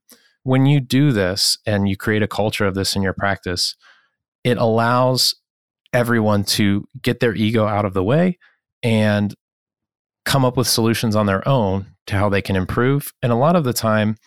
When 0.44 0.66
you 0.66 0.80
do 0.80 1.12
this 1.12 1.58
and 1.66 1.88
you 1.88 1.96
create 1.96 2.24
a 2.24 2.28
culture 2.28 2.66
of 2.66 2.76
this 2.76 2.96
in 2.96 3.02
your 3.02 3.14
practice, 3.14 3.76
it 4.44 4.58
allows 4.58 5.36
everyone 5.94 6.44
to 6.44 6.88
get 7.02 7.20
their 7.20 7.36
ego 7.36 7.66
out 7.66 7.86
of 7.86 7.94
the 7.94 8.04
way 8.04 8.38
and 8.84 9.36
come 10.26 10.46
up 10.46 10.58
with 10.58 10.68
solutions 10.68 11.16
on 11.16 11.26
their 11.26 11.48
own 11.48 11.88
to 12.08 12.16
how 12.16 12.30
they 12.30 12.42
can 12.42 12.56
improve. 12.56 13.12
And 13.22 13.32
a 13.32 13.36
lot 13.36 13.56
of 13.56 13.64
the 13.64 13.74
time, 13.74 14.18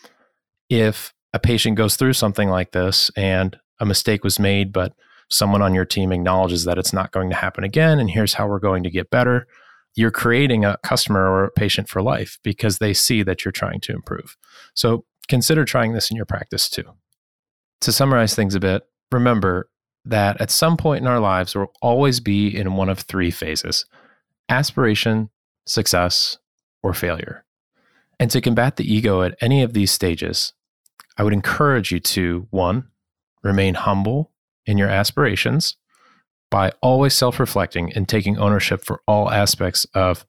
if 0.69 1.13
a 1.33 1.39
patient 1.39 1.77
goes 1.77 1.97
through 1.97 2.13
something 2.15 2.49
like 2.49 2.73
this 2.73 3.11
and 3.17 3.57
a 3.81 3.87
mistake 3.87 4.25
was 4.25 4.39
made, 4.39 4.73
but 4.73 4.93
someone 5.33 5.63
on 5.63 5.75
your 5.75 5.85
team 5.85 6.13
acknowledges 6.13 6.65
that 6.65 6.79
it's 6.79 6.93
not 6.93 7.11
going 7.11 7.31
to 7.31 7.37
happen 7.37 7.65
again, 7.65 7.99
and 7.99 8.11
here's 8.11 8.35
how 8.35 8.47
we're 8.47 8.59
going 8.59 8.83
to 8.83 8.91
get 8.91 9.11
better, 9.11 9.47
you're 9.95 10.11
creating 10.11 10.65
a 10.65 10.79
customer 10.83 11.29
or 11.29 11.45
a 11.45 11.51
patient 11.51 11.89
for 11.89 12.03
life 12.03 12.39
because 12.43 12.79
they 12.79 12.95
see 12.95 13.23
that 13.23 13.45
you're 13.45 13.53
trying 13.53 13.81
to 13.81 13.93
improve. 13.93 14.37
So 14.75 15.05
consider 15.29 15.65
trying 15.65 15.93
this 15.93 16.11
in 16.11 16.17
your 16.17 16.27
practice 16.27 16.69
too. 16.69 16.85
To 17.81 17.93
summarize 17.93 18.35
things 18.35 18.55
a 18.55 18.61
bit, 18.61 18.85
remember 19.11 19.69
that 20.05 20.41
at 20.41 20.51
some 20.51 20.77
point 20.77 21.03
in 21.03 21.07
our 21.09 21.21
lives, 21.21 21.55
we'll 21.55 21.73
always 21.81 22.21
be 22.21 22.49
in 22.49 22.75
one 22.75 22.89
of 22.89 23.01
three 23.01 23.31
phases 23.31 23.85
aspiration, 24.49 25.31
success, 25.67 26.39
or 26.83 26.93
failure. 26.93 27.45
And 28.19 28.31
to 28.31 28.41
combat 28.41 28.77
the 28.77 28.93
ego 28.93 29.23
at 29.23 29.37
any 29.41 29.63
of 29.63 29.73
these 29.73 29.91
stages, 29.91 30.53
I 31.17 31.23
would 31.23 31.33
encourage 31.33 31.91
you 31.91 32.01
to 32.01 32.47
one, 32.51 32.89
remain 33.43 33.75
humble 33.75 34.33
in 34.67 34.79
your 34.79 34.89
aspirations 34.89 35.77
by 36.51 36.71
always 36.83 37.15
self 37.15 37.41
reflecting 37.41 37.93
and 37.93 38.09
taking 38.09 38.39
ownership 38.39 38.85
for 38.85 39.01
all 39.07 39.31
aspects 39.31 39.87
of 39.95 40.25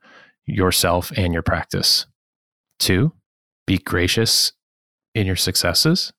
yourself 0.45 1.11
and 1.15 1.33
your 1.33 1.43
practice. 1.43 2.05
Two, 2.79 3.13
be 3.65 3.77
gracious 3.77 4.53
in 5.15 5.27
your 5.27 5.35
successes 5.35 6.11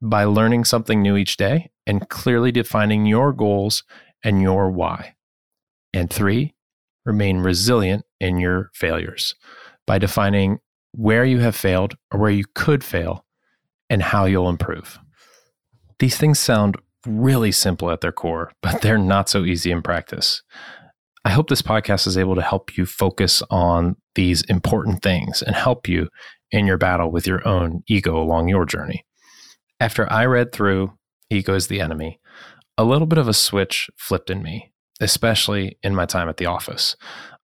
by 0.00 0.24
learning 0.24 0.64
something 0.64 1.02
new 1.02 1.16
each 1.16 1.36
day 1.36 1.70
and 1.86 2.08
clearly 2.08 2.52
defining 2.52 3.06
your 3.06 3.32
goals 3.32 3.82
and 4.22 4.42
your 4.42 4.70
why. 4.70 5.14
And 5.92 6.10
three, 6.10 6.54
remain 7.04 7.38
resilient 7.38 8.04
in 8.20 8.38
your 8.38 8.70
failures 8.74 9.34
by 9.86 9.98
defining 9.98 10.58
where 10.92 11.24
you 11.24 11.38
have 11.38 11.56
failed 11.56 11.96
or 12.12 12.20
where 12.20 12.30
you 12.30 12.44
could 12.54 12.84
fail 12.84 13.24
and 13.88 14.02
how 14.02 14.26
you'll 14.26 14.48
improve. 14.48 14.98
These 15.98 16.16
things 16.18 16.38
sound 16.38 16.76
really 17.08 17.52
simple 17.52 17.90
at 17.90 18.00
their 18.00 18.12
core, 18.12 18.52
but 18.62 18.82
they're 18.82 18.98
not 18.98 19.28
so 19.28 19.44
easy 19.44 19.70
in 19.70 19.82
practice. 19.82 20.42
I 21.24 21.30
hope 21.30 21.48
this 21.48 21.62
podcast 21.62 22.06
is 22.06 22.16
able 22.16 22.34
to 22.36 22.42
help 22.42 22.76
you 22.76 22.86
focus 22.86 23.42
on 23.50 23.96
these 24.14 24.42
important 24.42 25.02
things 25.02 25.42
and 25.42 25.54
help 25.54 25.88
you 25.88 26.08
in 26.50 26.66
your 26.66 26.78
battle 26.78 27.10
with 27.10 27.26
your 27.26 27.46
own 27.46 27.82
ego 27.88 28.16
along 28.16 28.48
your 28.48 28.64
journey. 28.64 29.04
After 29.80 30.10
I 30.12 30.24
read 30.26 30.52
through 30.52 30.92
Ego 31.30 31.54
is 31.54 31.66
the 31.66 31.80
Enemy, 31.80 32.20
a 32.76 32.84
little 32.84 33.06
bit 33.06 33.18
of 33.18 33.28
a 33.28 33.34
switch 33.34 33.90
flipped 33.96 34.30
in 34.30 34.42
me, 34.42 34.72
especially 35.00 35.78
in 35.82 35.94
my 35.94 36.06
time 36.06 36.28
at 36.28 36.36
the 36.36 36.46
office. 36.46 36.96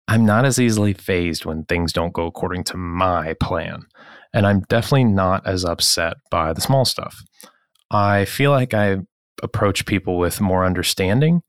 I'm 0.09 0.24
not 0.24 0.44
as 0.44 0.59
easily 0.59 0.92
fazed 0.92 1.44
when 1.44 1.64
things 1.64 1.92
don't 1.92 2.12
go 2.12 2.27
according 2.27 2.64
to 2.64 2.77
my 2.77 3.35
plan, 3.35 3.87
and 4.33 4.46
I'm 4.46 4.61
definitely 4.68 5.05
not 5.05 5.46
as 5.46 5.64
upset 5.64 6.16
by 6.31 6.53
the 6.53 6.61
small 6.61 6.85
stuff. 6.85 7.22
I 7.90 8.24
feel 8.24 8.50
like 8.50 8.74
I 8.74 8.98
approach 9.42 9.87
people 9.87 10.18
with 10.18 10.40
more 10.40 10.64
understanding. 10.64 11.42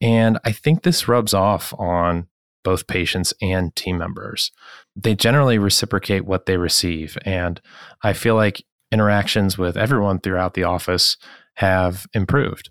And 0.00 0.38
I 0.44 0.52
think 0.52 0.82
this 0.82 1.08
rubs 1.08 1.34
off 1.34 1.74
on 1.78 2.28
both 2.62 2.86
patients 2.86 3.32
and 3.40 3.74
team 3.76 3.98
members. 3.98 4.50
They 4.96 5.14
generally 5.14 5.56
reciprocate 5.58 6.24
what 6.24 6.46
they 6.46 6.56
receive. 6.56 7.16
And 7.24 7.60
I 8.02 8.12
feel 8.12 8.34
like 8.34 8.64
interactions 8.90 9.56
with 9.56 9.76
everyone 9.76 10.18
throughout 10.18 10.54
the 10.54 10.64
office 10.64 11.16
have 11.54 12.06
improved. 12.12 12.70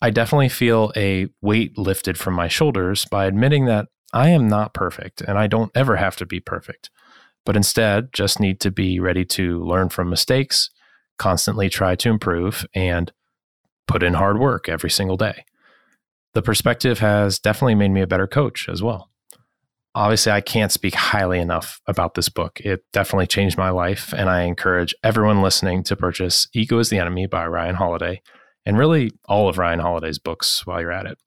I 0.00 0.10
definitely 0.10 0.48
feel 0.48 0.92
a 0.96 1.28
weight 1.40 1.76
lifted 1.78 2.18
from 2.18 2.34
my 2.34 2.48
shoulders 2.48 3.04
by 3.04 3.26
admitting 3.26 3.66
that 3.66 3.86
I 4.12 4.28
am 4.28 4.48
not 4.48 4.74
perfect 4.74 5.20
and 5.20 5.38
I 5.38 5.46
don't 5.46 5.70
ever 5.74 5.96
have 5.96 6.16
to 6.16 6.26
be 6.26 6.40
perfect, 6.40 6.90
but 7.44 7.56
instead 7.56 8.12
just 8.12 8.40
need 8.40 8.60
to 8.60 8.70
be 8.70 9.00
ready 9.00 9.24
to 9.26 9.64
learn 9.64 9.88
from 9.88 10.10
mistakes, 10.10 10.70
constantly 11.18 11.68
try 11.68 11.94
to 11.96 12.08
improve, 12.08 12.66
and 12.74 13.12
put 13.92 14.02
in 14.02 14.14
hard 14.14 14.38
work 14.38 14.68
every 14.68 14.90
single 14.90 15.16
day. 15.16 15.44
The 16.34 16.42
perspective 16.42 17.00
has 17.00 17.38
definitely 17.38 17.74
made 17.74 17.90
me 17.90 18.00
a 18.00 18.06
better 18.06 18.26
coach 18.26 18.68
as 18.68 18.82
well. 18.82 19.10
Obviously, 19.94 20.32
I 20.32 20.40
can't 20.40 20.72
speak 20.72 20.94
highly 20.94 21.38
enough 21.38 21.82
about 21.86 22.14
this 22.14 22.30
book. 22.30 22.58
It 22.60 22.84
definitely 22.94 23.26
changed 23.26 23.58
my 23.58 23.68
life, 23.68 24.14
and 24.16 24.30
I 24.30 24.44
encourage 24.44 24.94
everyone 25.04 25.42
listening 25.42 25.82
to 25.84 25.96
purchase 25.96 26.48
Ego 26.54 26.78
is 26.78 26.88
the 26.88 26.98
Enemy 26.98 27.26
by 27.26 27.46
Ryan 27.46 27.74
Holiday 27.74 28.22
and 28.64 28.78
really 28.78 29.10
all 29.26 29.48
of 29.48 29.58
Ryan 29.58 29.80
Holiday's 29.80 30.18
books 30.18 30.66
while 30.66 30.80
you're 30.80 30.92
at 30.92 31.04
it. 31.04 31.18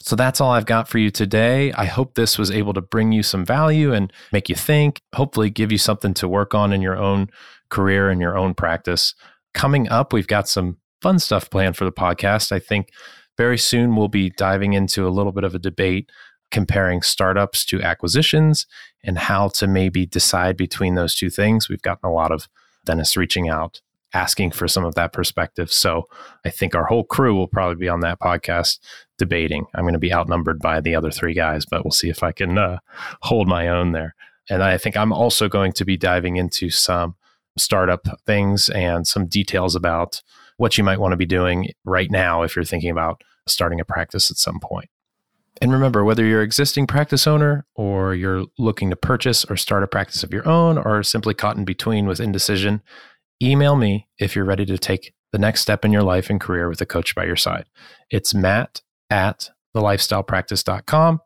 So 0.00 0.16
that's 0.16 0.40
all 0.40 0.52
I've 0.52 0.66
got 0.66 0.88
for 0.88 0.98
you 0.98 1.10
today. 1.10 1.72
I 1.72 1.84
hope 1.84 2.14
this 2.14 2.38
was 2.38 2.50
able 2.50 2.72
to 2.74 2.80
bring 2.80 3.12
you 3.12 3.22
some 3.22 3.44
value 3.44 3.92
and 3.92 4.12
make 4.32 4.48
you 4.48 4.54
think, 4.54 5.02
hopefully, 5.14 5.50
give 5.50 5.72
you 5.72 5.78
something 5.78 6.14
to 6.14 6.28
work 6.28 6.54
on 6.54 6.72
in 6.72 6.80
your 6.80 6.96
own 6.96 7.28
career 7.70 8.08
and 8.08 8.20
your 8.20 8.38
own 8.38 8.54
practice. 8.54 9.14
Coming 9.52 9.88
up, 9.88 10.12
we've 10.12 10.26
got 10.26 10.48
some 10.48 10.78
fun 11.00 11.18
stuff 11.18 11.50
planned 11.50 11.76
for 11.76 11.84
the 11.84 11.92
podcast. 11.92 12.52
I 12.52 12.58
think 12.58 12.90
Very 13.36 13.58
soon, 13.58 13.96
we'll 13.96 14.08
be 14.08 14.30
diving 14.30 14.72
into 14.72 15.06
a 15.06 15.10
little 15.10 15.32
bit 15.32 15.44
of 15.44 15.54
a 15.54 15.58
debate 15.58 16.10
comparing 16.50 17.02
startups 17.02 17.64
to 17.66 17.82
acquisitions 17.82 18.66
and 19.04 19.18
how 19.18 19.48
to 19.48 19.66
maybe 19.66 20.06
decide 20.06 20.56
between 20.56 20.94
those 20.94 21.14
two 21.14 21.28
things. 21.28 21.68
We've 21.68 21.82
gotten 21.82 22.08
a 22.08 22.12
lot 22.12 22.32
of 22.32 22.48
dentists 22.84 23.16
reaching 23.16 23.48
out, 23.48 23.80
asking 24.14 24.52
for 24.52 24.68
some 24.68 24.84
of 24.84 24.94
that 24.94 25.12
perspective. 25.12 25.72
So 25.72 26.04
I 26.44 26.50
think 26.50 26.74
our 26.74 26.86
whole 26.86 27.04
crew 27.04 27.34
will 27.34 27.48
probably 27.48 27.76
be 27.76 27.88
on 27.88 28.00
that 28.00 28.20
podcast 28.20 28.78
debating. 29.18 29.66
I'm 29.74 29.84
going 29.84 29.92
to 29.94 29.98
be 29.98 30.14
outnumbered 30.14 30.60
by 30.60 30.80
the 30.80 30.94
other 30.94 31.10
three 31.10 31.34
guys, 31.34 31.66
but 31.66 31.84
we'll 31.84 31.90
see 31.90 32.08
if 32.08 32.22
I 32.22 32.32
can 32.32 32.56
uh, 32.56 32.78
hold 33.22 33.48
my 33.48 33.68
own 33.68 33.92
there. 33.92 34.14
And 34.48 34.62
I 34.62 34.78
think 34.78 34.96
I'm 34.96 35.12
also 35.12 35.48
going 35.48 35.72
to 35.72 35.84
be 35.84 35.96
diving 35.96 36.36
into 36.36 36.70
some 36.70 37.16
startup 37.58 38.06
things 38.24 38.68
and 38.68 39.06
some 39.06 39.26
details 39.26 39.74
about 39.74 40.22
what 40.56 40.78
you 40.78 40.84
might 40.84 41.00
want 41.00 41.12
to 41.12 41.16
be 41.16 41.26
doing 41.26 41.68
right 41.84 42.10
now 42.10 42.42
if 42.42 42.56
you're 42.56 42.64
thinking 42.64 42.90
about 42.90 43.22
starting 43.46 43.80
a 43.80 43.84
practice 43.84 44.30
at 44.30 44.36
some 44.36 44.58
point. 44.60 44.88
And 45.60 45.72
remember, 45.72 46.04
whether 46.04 46.24
you're 46.24 46.42
an 46.42 46.46
existing 46.46 46.86
practice 46.86 47.26
owner 47.26 47.64
or 47.74 48.14
you're 48.14 48.44
looking 48.58 48.90
to 48.90 48.96
purchase 48.96 49.44
or 49.46 49.56
start 49.56 49.82
a 49.82 49.86
practice 49.86 50.22
of 50.22 50.32
your 50.32 50.46
own 50.46 50.76
or 50.76 51.02
simply 51.02 51.32
caught 51.32 51.56
in 51.56 51.64
between 51.64 52.06
with 52.06 52.20
indecision, 52.20 52.82
email 53.42 53.76
me 53.76 54.06
if 54.18 54.36
you're 54.36 54.44
ready 54.44 54.66
to 54.66 54.76
take 54.76 55.14
the 55.32 55.38
next 55.38 55.62
step 55.62 55.84
in 55.84 55.92
your 55.92 56.02
life 56.02 56.28
and 56.28 56.40
career 56.40 56.68
with 56.68 56.80
a 56.80 56.86
coach 56.86 57.14
by 57.14 57.24
your 57.24 57.36
side. 57.36 57.64
It's 58.10 58.34
matt 58.34 58.82
at 59.08 59.50
thelifestylepractice.com, 59.74 61.20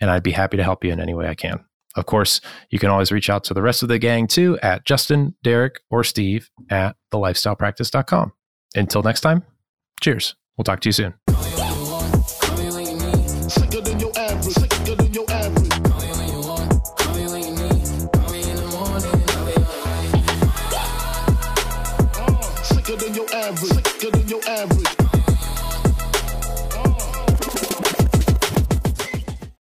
and 0.00 0.10
I'd 0.10 0.22
be 0.22 0.32
happy 0.32 0.56
to 0.56 0.64
help 0.64 0.84
you 0.84 0.92
in 0.92 1.00
any 1.00 1.14
way 1.14 1.28
I 1.28 1.34
can. 1.34 1.64
Of 1.96 2.06
course, 2.06 2.40
you 2.70 2.78
can 2.78 2.90
always 2.90 3.12
reach 3.12 3.30
out 3.30 3.44
to 3.44 3.54
the 3.54 3.62
rest 3.62 3.82
of 3.82 3.88
the 3.88 3.98
gang 3.98 4.26
too 4.26 4.58
at 4.62 4.84
Justin, 4.84 5.34
Derek, 5.42 5.80
or 5.90 6.04
Steve 6.04 6.50
at 6.70 6.96
thelifestylepractice.com. 7.12 8.32
Until 8.74 9.02
next 9.02 9.20
time, 9.20 9.42
cheers. 10.00 10.34
We'll 10.56 10.64
talk 10.64 10.80
to 10.80 10.88
you 10.88 10.92
soon. 10.92 11.14